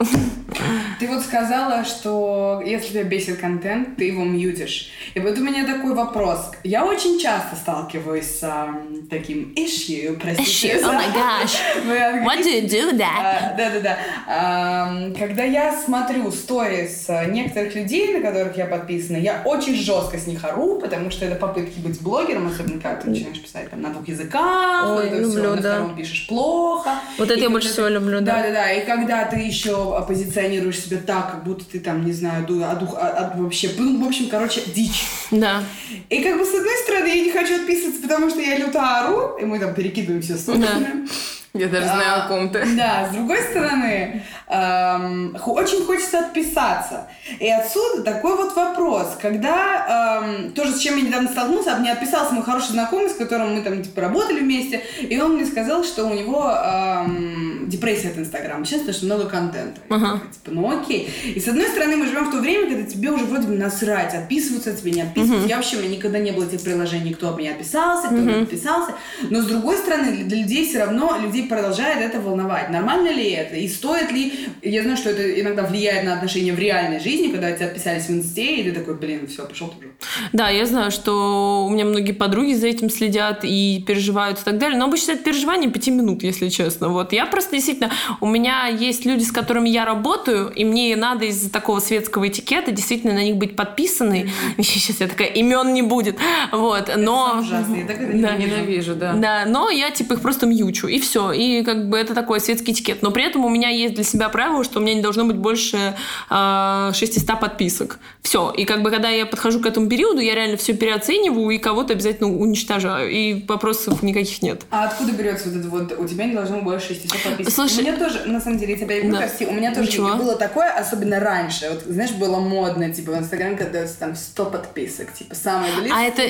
[0.98, 4.88] Ты вот сказала, что если тебя бесит контент, ты его мьютишь.
[5.14, 6.50] И вот у меня такой вопрос.
[6.64, 7.27] Я очень часто
[7.60, 10.76] сталкиваюсь с ам, таким issue, простите.
[10.76, 11.54] Issue, oh my gosh.
[12.24, 13.20] What do you do with that?
[13.22, 13.96] А, Да-да-да.
[14.26, 20.18] Ам, Когда я смотрю сторис а, некоторых людей, на которых я подписана, я очень жестко
[20.18, 23.80] с них ору, потому что это попытки быть блогером, особенно когда ты начинаешь писать там
[23.82, 25.74] на двух языках, Ой, люблю, на да.
[25.74, 26.90] втором пишешь плохо.
[27.18, 28.34] Вот это И я больше всего люблю, да.
[28.36, 32.64] Да-да-да, и когда ты еще позиционируешь себя так, как будто ты там, не знаю, ду-
[32.80, 35.06] дух, а- а вообще, ну, в общем, короче, дичь.
[35.30, 35.62] Да.
[36.08, 39.36] И как бы с одной стороны я не хочу отписываться, потому что я люто ору,
[39.40, 41.06] и мы там перекидываем все стороны.
[41.54, 42.62] Я даже знаю А, о ком-то.
[42.76, 47.08] Да, с другой стороны, эм, очень хочется отписаться.
[47.40, 52.34] И отсюда такой вот вопрос, когда эм, тоже с чем я недавно столкнулся, мне отписался
[52.34, 56.04] мой хороший знакомый, с которым мы там типа работали вместе, и он мне сказал, что
[56.04, 59.80] у него эм, депрессия от Инстаграма, сейчас потому что много контента.
[59.88, 60.06] Я Ага.
[60.14, 61.10] такая, Типа, ну окей.
[61.34, 64.14] И с одной стороны, мы живем в то время, когда тебе уже вроде бы насрать,
[64.14, 65.48] отписываются от тебя, не отписываются.
[65.48, 68.22] Я вообще, у меня никогда не было этих приложений, кто от меня отписался, кто от
[68.22, 68.92] меня отписался.
[69.30, 72.70] Но с другой стороны, для людей все равно, людей продолжает это волновать.
[72.70, 73.56] Нормально ли это?
[73.56, 74.48] И стоит ли...
[74.62, 78.10] Я знаю, что это иногда влияет на отношения в реальной жизни, когда тебя отписались в
[78.10, 79.88] инсте, и ты такой, блин, все, пошел ты уже.
[80.32, 84.58] Да, я знаю, что у меня многие подруги за этим следят и переживают и так
[84.58, 84.78] далее.
[84.78, 86.88] Но обычно это переживание пяти минут, если честно.
[86.88, 91.24] Вот я просто действительно, у меня есть люди, с которыми я работаю, и мне надо
[91.26, 94.30] из-за такого светского этикета действительно на них быть подписанной.
[94.58, 96.16] Сейчас я такая, имен не будет.
[96.52, 97.28] Вот, но...
[97.28, 98.36] самое ужасное, я так это Да.
[98.36, 99.12] Ненавижу, да.
[99.14, 101.27] Да, но я типа их просто мьючу, и все.
[101.32, 103.02] И как бы это такой светский этикет.
[103.02, 105.36] Но при этом у меня есть для себя правило, что у меня не должно быть
[105.36, 105.94] больше
[106.30, 107.98] э, 600 подписок.
[108.22, 108.50] Все.
[108.50, 111.92] И как бы когда я подхожу к этому периоду, я реально все переоцениваю и кого-то
[111.94, 113.10] обязательно уничтожаю.
[113.10, 114.62] И вопросов никаких нет.
[114.70, 117.52] А откуда берется вот это вот, у тебя не должно быть больше 600 подписок?
[117.52, 119.18] Слушай- у меня тоже, на самом деле, я тебя люблю, Да.
[119.18, 120.14] прости, у меня тоже Ничего.
[120.16, 121.68] было такое, особенно раньше.
[121.70, 125.96] Вот, знаешь, было модно, типа, в Инстаграме, когда там 100 подписок, типа, самое длинное.
[125.98, 126.22] А это,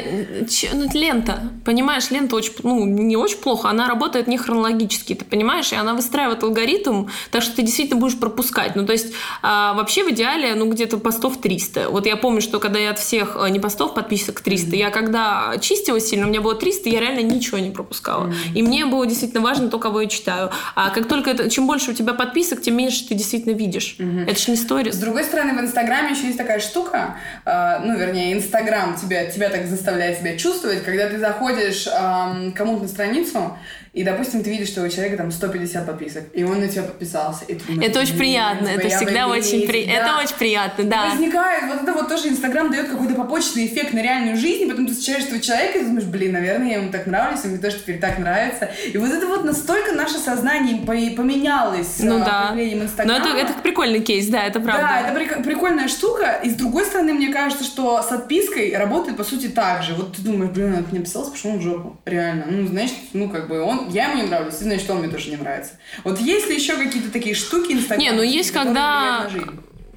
[0.74, 1.42] ну, лента.
[1.64, 3.68] Понимаешь, лента очень, ну, не очень плохо.
[3.68, 5.72] Она работает не хронологически, ты понимаешь?
[5.72, 8.76] И она выстраивает алгоритм, так что ты действительно будешь пропускать.
[8.76, 11.88] Ну, то есть, а, вообще в идеале, ну, где-то постов 300.
[11.90, 15.54] Вот я помню, что когда я от всех, э, не постов, подписок 300, я когда
[15.60, 18.32] чистила сильно, у меня было 300, я реально ничего не пропускала.
[18.54, 20.50] И мне было действительно важно то, кого я читаю.
[20.74, 23.96] А как только это, чем больше у тебя подписок, тем меньше ты действительно видишь.
[23.98, 24.96] Это же не С сторис.
[24.96, 29.66] другой стороны, в Инстаграме еще есть такая штука, э, ну, вернее, Инстаграм тебя, тебя так
[29.66, 33.56] заставляет себя чувствовать, когда ты заходишь эм, кому-то на страницу,
[33.98, 37.44] и, допустим, ты видишь, что у человека там 150 подписок, и он на тебя подписался.
[37.46, 39.94] и ты Это очень «Блин, приятно, это всегда очень приятно.
[39.94, 40.00] да».
[40.10, 41.08] Это очень приятно, да.
[41.10, 44.92] Возникает, вот это вот тоже Инстаграм дает какой-то побочный эффект на реальную жизнь, потом ты
[44.94, 47.98] встречаешь этого человека и думаешь, блин, наверное, я ему так нравлюсь, и мне тоже теперь
[47.98, 48.70] так нравится.
[48.92, 52.46] И вот это вот настолько наше сознание по- поменялось Ну а, да.
[52.48, 53.26] появлением Инстаграма.
[53.28, 54.82] это, это прикольный кейс, да, это правда.
[54.82, 56.40] Да, это прик- прикольная штука.
[56.44, 59.94] И с другой стороны, мне кажется, что с отпиской работает по сути так же.
[59.94, 61.96] Вот ты думаешь, блин, он мне писался, пошел в жопу.
[62.04, 62.44] Реально.
[62.48, 65.30] Ну, значит, ну, как бы он, я ему не нравлюсь, и значит, он мне тоже
[65.30, 65.72] не нравится.
[66.04, 68.02] Вот есть ли еще какие-то такие штуки Инстаграма?
[68.02, 69.28] Не, ну есть, когда-?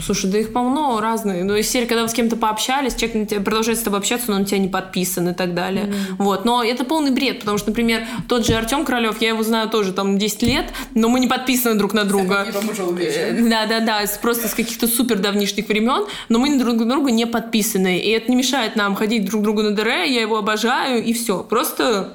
[0.02, 1.44] Слушай, да их полно разные.
[1.44, 4.30] Ну, из серии, когда вы с кем-то пообщались, человек на тебя, продолжает с тобой общаться,
[4.30, 5.94] но он на тебя не подписан и так далее.
[6.18, 6.46] Вот.
[6.46, 9.94] Но это полный бред, потому что, например, тот же Артем Королев, я его знаю тоже
[9.94, 12.48] там 10 лет, но мы не подписаны друг на друга.
[12.70, 13.38] Ушел вечер.
[13.50, 17.28] Да, да, да, просто с каких-то супер давнишних времен, но мы друг на друга не
[17.28, 18.00] подписаны.
[18.00, 21.44] И это не мешает нам ходить друг другу на ДР, я его обожаю, и все.
[21.44, 22.14] Просто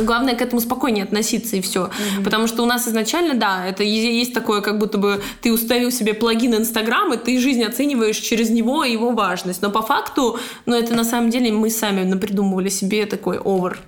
[0.00, 1.86] Главное к этому спокойнее относиться и все.
[1.86, 2.24] Mm-hmm.
[2.24, 6.14] Потому что у нас изначально, да, это есть такое, как будто бы ты установил себе
[6.14, 9.62] плагин Инстаграм, и ты жизнь оцениваешь через него и его важность.
[9.62, 13.78] Но по факту, ну это на самом деле мы сами напридумывали себе такой овер.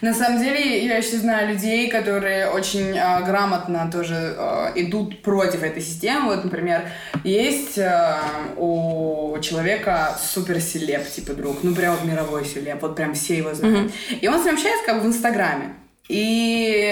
[0.00, 5.62] На самом деле, я еще знаю людей, которые очень э, грамотно тоже э, идут против
[5.62, 6.34] этой системы.
[6.34, 6.88] Вот, например,
[7.22, 8.16] есть э,
[8.56, 13.54] у человека супер селеп, типа друг, ну прям вот мировой селеп, вот прям все его
[13.54, 13.92] знают.
[13.92, 14.18] Mm-hmm.
[14.20, 15.74] И он с ним общается как бы в Инстаграме.
[16.08, 16.83] И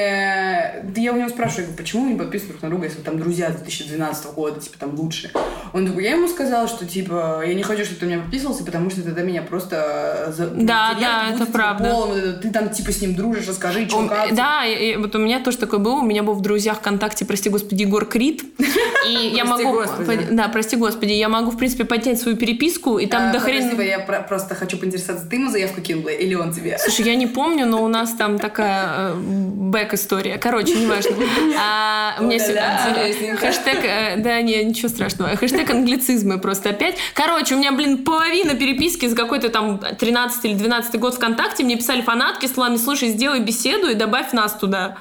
[1.03, 3.51] я у него спрашиваю, почему вы не подписаны друг на друга, если вы там друзья
[3.51, 5.31] 2012 года, типа там лучше.
[5.73, 8.91] Он такой, я ему сказала, что типа я не хочу, чтобы ты меня подписывался, потому
[8.91, 10.49] что тогда меня просто за...
[10.49, 11.91] Да, да, это правда.
[11.91, 14.35] Полным, ты там типа с ним дружишь, расскажи, что как.
[14.35, 17.49] Да, и, вот у меня тоже такое было, у меня был в друзьях ВКонтакте, прости
[17.51, 18.43] господи, Егор Крид,
[19.07, 19.83] и я могу,
[20.31, 23.81] да, прости господи, я могу в принципе поднять свою переписку и там до хрена.
[23.83, 26.79] Я просто хочу поинтересоваться, ты ему заявку кинула или он тебе?
[26.79, 30.39] Слушай, я не помню, но у нас там такая бэк-история.
[30.39, 31.17] Короче, неважно.
[31.59, 33.85] А, у меня сегодня хэштег...
[33.85, 35.37] Э, да, не, ничего страшного.
[35.37, 36.97] Хэштег англицизмы просто опять.
[37.15, 41.65] Короче, у меня, блин, половина переписки за какой-то там 13 или 12 год ВКонтакте.
[41.65, 44.97] Мне писали фанатки словами, слушай, сделай беседу и добавь нас туда.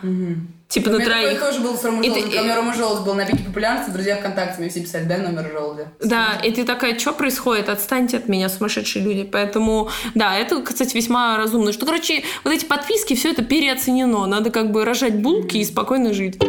[0.71, 1.37] Типа на троих.
[1.37, 2.31] тоже был с Ромой Желудем.
[2.31, 5.91] Когда Рома Желудь был на пике популярности, друзья ВКонтакте мне все писали, дай номер Желудя.
[5.99, 7.67] Да, и ты такая, что происходит?
[7.67, 9.23] Отстаньте от меня, сумасшедшие люди.
[9.23, 11.73] Поэтому, да, это, кстати, весьма разумно.
[11.73, 14.25] Что, короче, вот эти подписки, все это переоценено.
[14.27, 16.41] Надо как бы рожать булки и спокойно жить.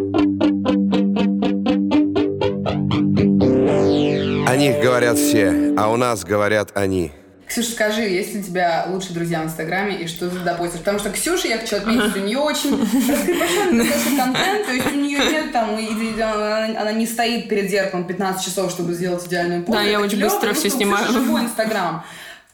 [4.53, 7.11] О них говорят все, а у нас говорят они.
[7.53, 10.79] Ксюша, скажи, есть ли у тебя лучшие друзья в Инстаграме и что ты туда постишь?
[10.79, 15.19] Потому что Ксюша, я хочу отметить, у нее очень раскрепощенный контент, то есть у нее
[15.19, 19.77] нет там, она, она не стоит перед зеркалом 15 часов, чтобы сделать идеальную позу.
[19.77, 21.07] Да, я очень быстро все снимаю.
[21.13, 22.03] Живой Инстаграм.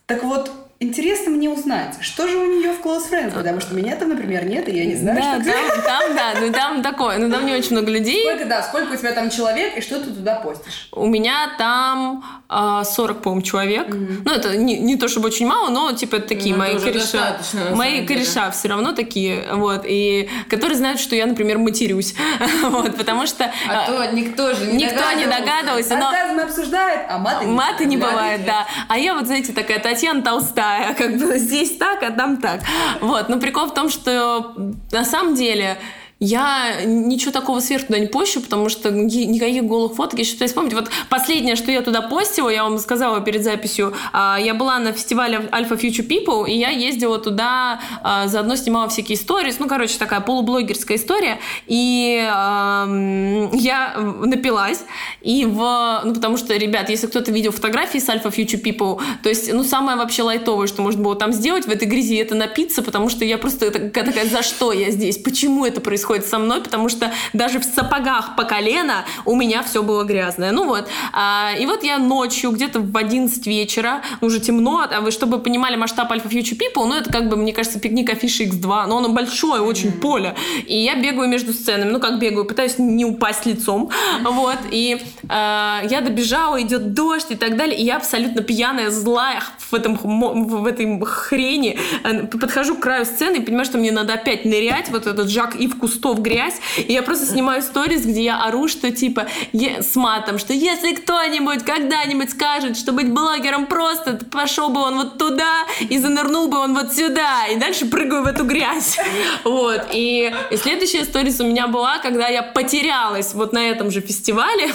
[0.07, 3.97] Так вот, Интересно мне узнать, что же у нее в Close Friends, потому что меня
[3.97, 7.19] там, например, нет, и я не знаю, да, что там, там, да, ну там такое,
[7.19, 8.25] ну там не очень много людей.
[8.25, 10.89] Сколько, да, сколько у тебя там человек, и что ты туда постишь?
[10.93, 13.89] У меня там э, 40, по-моему, человек.
[13.89, 14.23] Mm-hmm.
[14.25, 17.41] Ну, это не, не то чтобы очень мало, но, типа, это такие ну, мои кореша.
[17.75, 22.15] Мои кореша все равно такие, вот, и которые знают, что я, например, матерюсь,
[22.63, 23.53] вот, потому что...
[23.69, 26.13] А то никто же не Никто не догадывался, но...
[26.41, 28.65] Обсуждает, а маты не Маты не бывает, да.
[28.87, 32.61] А я вот, знаете, такая Татьяна Толстая, другая, как бы здесь так, а там так.
[33.01, 34.55] Вот, но прикол в том, что
[34.93, 35.79] на самом деле
[36.21, 40.19] я ничего такого сверху туда не пощу, потому что никаких голых фоток.
[40.19, 40.75] Я сейчас пытаюсь вспомнить.
[40.75, 44.93] Вот последнее, что я туда постила, я вам сказала перед записью, а, я была на
[44.93, 49.55] фестивале Alpha Future People, и я ездила туда, а, заодно снимала всякие истории.
[49.59, 51.39] Ну, короче, такая полублогерская история.
[51.67, 54.85] И я напилась,
[55.21, 56.03] и в...
[56.05, 59.65] Ну, потому что, ребят, если кто-то видел фотографии с Alpha Future People, то есть, ну,
[59.65, 63.25] самое вообще лайтовое, что можно было там сделать в этой грязи, это напиться, потому что
[63.25, 65.19] я просто такая, за что я здесь?
[65.19, 66.08] Почему это происходит?
[66.09, 70.53] Происходит со мной, потому что даже в сапогах по колено у меня все было грязное.
[70.53, 70.89] Ну вот.
[71.13, 75.77] А, и вот я ночью, где-то в 11 вечера, уже темно, а вы, чтобы понимали
[75.77, 79.11] масштаб Alpha Future People, ну это как бы, мне кажется, пикник Афиши X2, но оно
[79.11, 80.01] большое, очень mm-hmm.
[80.01, 80.35] поле.
[80.67, 83.91] И я бегаю между сценами, ну как бегаю, пытаюсь не упасть лицом,
[84.23, 84.59] вот.
[84.71, 89.75] И а, я добежала, идет дождь и так далее, и я абсолютно пьяная, злая в,
[89.75, 94.45] этом, в этой хрени, э, подхожу к краю сцены и понимаю, что мне надо опять
[94.45, 98.43] нырять, вот этот Жак Ив Кусто кустов грязь, и я просто снимаю сторис, где я
[98.43, 104.69] ору, что типа с матом, что если кто-нибудь когда-нибудь скажет, что быть блогером просто, пошел
[104.69, 108.45] бы он вот туда и занырнул бы он вот сюда, и дальше прыгаю в эту
[108.45, 108.99] грязь.
[109.45, 109.89] Вот.
[109.93, 114.71] И, и следующая сторис у меня была, когда я потерялась вот на этом же фестивале,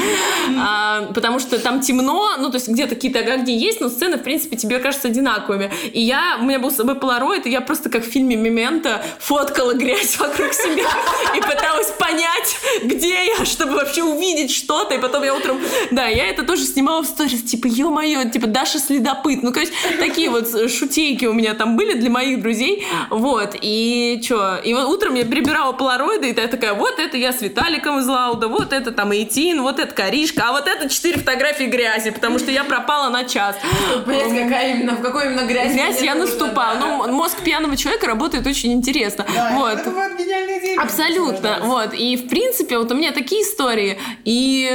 [0.58, 4.22] а, потому что там темно, ну, то есть где-то какие-то огни есть, но сцены, в
[4.22, 5.70] принципе, тебе кажутся одинаковыми.
[5.92, 9.02] И я, у меня был с собой полароид, и я просто как в фильме «Мементо»
[9.18, 10.88] фоткала грязь вокруг себя себя
[11.34, 14.94] и пыталась понять, где я, чтобы вообще увидеть что-то.
[14.94, 15.60] И потом я утром...
[15.90, 19.42] Да, я это тоже снимала в сторис, типа, ё-моё, типа, Даша следопыт.
[19.42, 22.86] Ну, то есть, такие вот шутейки у меня там были для моих друзей.
[23.10, 24.56] Вот, и чё?
[24.64, 28.06] И вот утром я прибирала полароиды, и я такая, вот это я с Виталиком из
[28.06, 32.38] Лауда, вот это там Эйтин, вот это Коришка, а вот это четыре фотографии грязи, потому
[32.38, 33.56] что я пропала на час.
[34.04, 35.72] Понять, какая именно, в какой именно грязь.
[35.72, 36.74] Грязь я наступала.
[36.78, 39.26] Ну, мозг пьяного человека работает очень интересно.
[39.52, 39.78] Вот.
[39.80, 41.58] это вот гениальная Абсолютно.
[41.62, 41.94] Вот.
[41.94, 43.98] И, в принципе, вот у меня такие истории.
[44.24, 44.70] И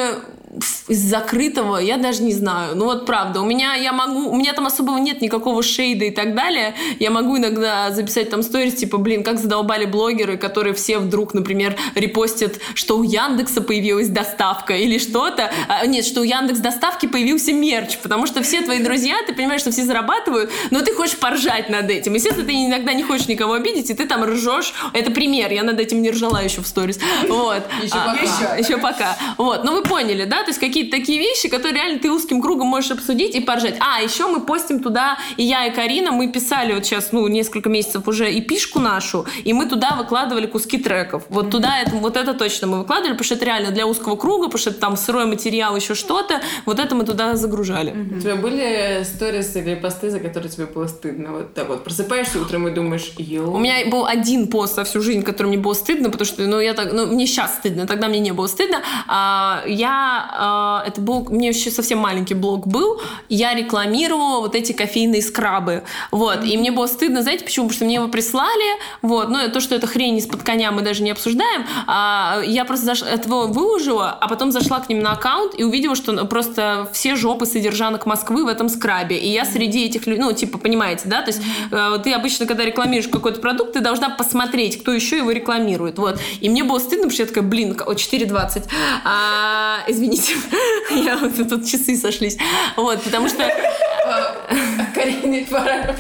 [0.88, 2.76] из закрытого, я даже не знаю.
[2.76, 6.12] Ну вот правда, у меня я могу, у меня там особого нет никакого шейда и
[6.12, 6.76] так далее.
[7.00, 11.78] Я могу иногда записать там сторис, типа, блин, как задолбали блогеры, которые все вдруг, например,
[11.96, 15.52] репостят, что у Яндекса появилась доставка или что-то.
[15.70, 19.62] А, нет, что у Яндекс доставки появился мерч, потому что все твои друзья, ты понимаешь,
[19.62, 22.14] что все зарабатывают, но ты хочешь поржать над этим.
[22.14, 24.74] Естественно, ты иногда не хочешь никого обидеть, и ты там ржешь.
[24.92, 27.00] Это пример, я над этим не ржала еще в сторис.
[27.28, 27.64] Вот.
[27.82, 28.22] Еще а, пока.
[28.22, 29.18] Еще, еще пока.
[29.38, 29.64] Вот.
[29.64, 30.41] Ну вы поняли, да?
[30.42, 33.76] То есть какие-то такие вещи, которые реально ты узким кругом можешь обсудить и поржать.
[33.80, 37.70] А, еще мы постим туда, и я, и Карина, мы писали вот сейчас, ну, несколько
[37.70, 41.24] месяцев уже и пишку нашу, и мы туда выкладывали куски треков.
[41.30, 44.46] Вот туда, это, вот это точно мы выкладывали, потому что это реально для узкого круга,
[44.46, 46.42] потому что это там сырой материал, еще что-то.
[46.66, 47.94] Вот это мы туда загружали.
[48.16, 51.32] У тебя были сторис или посты, за которые тебе было стыдно?
[51.32, 51.84] Вот так вот.
[51.84, 53.56] Просыпаешься утром и думаешь, йоу.
[53.56, 56.60] У меня был один пост за всю жизнь, который мне было стыдно, потому что, ну,
[56.60, 58.82] я так, ну, мне сейчас стыдно, тогда мне не было стыдно.
[59.08, 64.72] А, я, а, это был, мне еще совсем маленький блог был, я рекламировала вот эти
[64.72, 67.68] кофейные скрабы, вот, и мне было стыдно, знаете, почему?
[67.68, 71.04] Потому что мне его прислали, вот, ну, то, что это хрень из-под коня, мы даже
[71.04, 73.02] не обсуждаем, а, я просто заш...
[73.02, 77.46] этого выложила, а потом зашла к ним на аккаунт и увидела, что просто все жопы
[77.46, 81.32] содержанок Москвы в этом скрабе, и я среди этих людей, ну, типа, понимаете, да, то
[81.32, 85.98] есть э, ты обычно, когда рекламируешь какой-то продукт, ты должна посмотреть, кто еще его рекламирует,
[85.98, 88.64] вот, и мне было стыдно, потому что я такая, блин, 4.20,
[89.04, 90.21] а, извините,
[90.92, 92.38] я вот тут часы сошлись,
[92.76, 93.44] вот, потому что
[94.94, 95.96] Карине пора.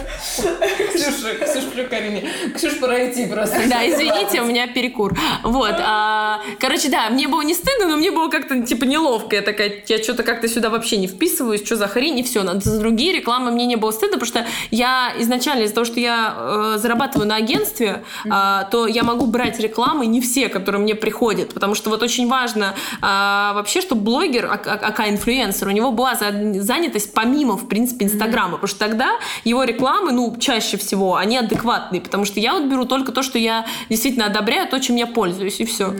[0.94, 2.30] Ксюша, Ксюша, про Карине.
[2.56, 3.58] Ксюш, пора идти просто.
[3.68, 5.18] Да, извините, у меня перекур.
[5.44, 5.76] Вот.
[5.80, 9.36] А, короче, да, мне было не стыдно, но мне было как-то, типа, неловко.
[9.36, 12.44] Я такая, я что-то как-то сюда вообще не вписываюсь, что за хрень, и все.
[12.44, 16.36] За другие рекламы мне не было стыдно, потому что я изначально из-за того, что я
[16.36, 18.30] э, зарабатываю на агентстве, э,
[18.72, 22.76] то я могу брать рекламы не все, которые мне приходят, потому что вот очень важно
[22.98, 28.01] э, вообще, чтобы блогер, а, а, ака инфлюенсер, у него была занятость помимо, в принципе,
[28.02, 32.70] Инстаграма, потому что тогда его рекламы, ну, чаще всего, они адекватные, потому что я вот
[32.70, 35.94] беру только то, что я действительно одобряю, то, чем я пользуюсь, и все.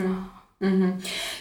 [0.60, 1.00] Угу.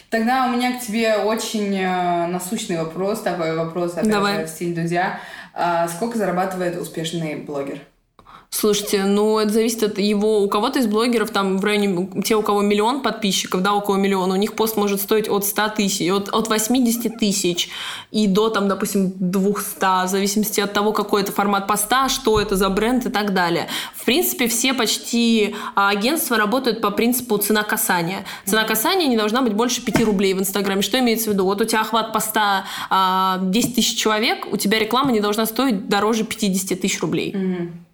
[0.09, 4.39] Тогда у меня к тебе очень э, насущный вопрос, такой вопрос, опять Давай.
[4.39, 5.19] же, в стиле Дудя.
[5.53, 7.79] А сколько зарабатывает успешный блогер?
[8.53, 10.43] Слушайте, ну это зависит от его...
[10.43, 12.09] У кого-то из блогеров там в районе...
[12.23, 15.69] Те, у кого миллион подписчиков, да, около миллиона, у них пост может стоить от 100
[15.69, 17.69] тысяч, от, от 80 тысяч
[18.11, 22.57] и до, там, допустим, 200, в зависимости от того, какой это формат поста, что это
[22.57, 23.69] за бренд и так далее.
[23.95, 28.25] В принципе, все почти а, агентства работают по принципу цена касания.
[28.45, 30.81] Цена касания не должна быть больше 5 рублей в Инстаграме.
[30.81, 31.45] Что имеется в виду?
[31.45, 33.39] Вот у тебя охват поста 10 а,
[33.75, 37.31] тысяч человек, у тебя реклама не должна стоить дороже 50 тысяч рублей.
[37.31, 37.90] Mm-hmm.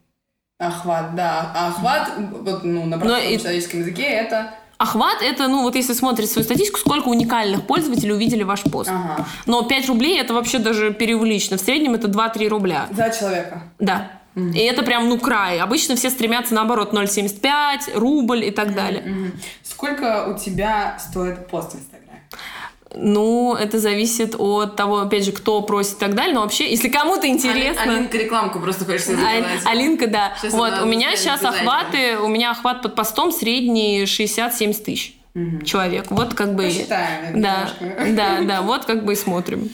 [0.60, 1.52] Охват, да.
[1.54, 3.38] А охват, вот, ну, на простом и...
[3.38, 4.56] человеческом языке, это...
[4.80, 8.92] Охват это, ну вот если смотреть свою статистику, сколько уникальных пользователей увидели ваш пост.
[8.92, 9.26] Ага.
[9.48, 11.58] Но 5 рублей это вообще даже преувеличено.
[11.58, 12.88] В среднем это 2-3 рубля.
[12.92, 13.64] За человека.
[13.80, 14.12] Да.
[14.36, 14.54] Mm-hmm.
[14.54, 15.60] И это прям, ну, край.
[15.60, 19.04] Обычно все стремятся, наоборот, 0,75, рубль и так далее.
[19.04, 19.32] Mm-hmm.
[19.64, 21.97] Сколько у тебя стоит пост в?
[23.00, 26.34] Ну, это зависит от того, опять же, кто просит и так далее.
[26.34, 27.82] Но вообще, если кому-то интересно...
[27.84, 29.14] Али, Алинка рекламку просто хочется.
[29.14, 30.34] А, Алинка, да.
[30.42, 35.62] Сейчас вот, у меня сейчас охваты, у меня охват под постом средний 60-70 тысяч угу.
[35.64, 36.06] человек.
[36.10, 36.64] Вот как бы...
[36.64, 37.42] Посчитаем.
[37.42, 37.70] Да,
[38.10, 39.70] да, да, вот как бы и смотрим.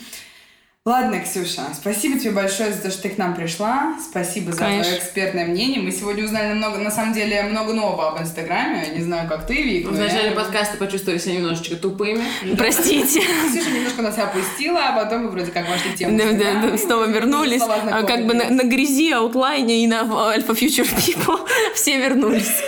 [0.85, 3.95] Ладно, Ксюша, спасибо тебе большое за то, что ты к нам пришла.
[4.03, 4.83] Спасибо за Конечно.
[4.83, 5.81] твое экспертное мнение.
[5.81, 8.89] Мы сегодня узнали много, на самом деле, много нового об Инстаграме.
[8.93, 9.87] Не знаю, как ты, Вик.
[9.87, 10.35] В начале я...
[10.35, 12.25] подкаста почувствовали себя немножечко тупыми.
[12.57, 13.21] Простите.
[13.21, 16.17] Ксюша немножко нас опустила, а потом мы вроде как вошли в тему.
[16.17, 17.61] Да, да, да, снова вернулись.
[17.61, 22.61] А как бы на, на грязи, аутлайне и на Alpha Future People все вернулись.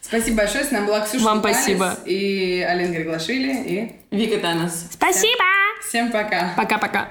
[0.00, 0.64] Спасибо большое.
[0.64, 1.94] С нами была Ксюша Вам спасибо.
[2.06, 3.52] И Алина Григлашвили.
[3.66, 4.86] И Вика Танос.
[4.92, 5.44] Спасибо.
[5.82, 6.54] Всем пока.
[6.56, 7.08] Пока-пока.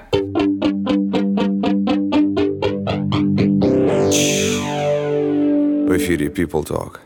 [5.86, 7.00] В эфире People Talk.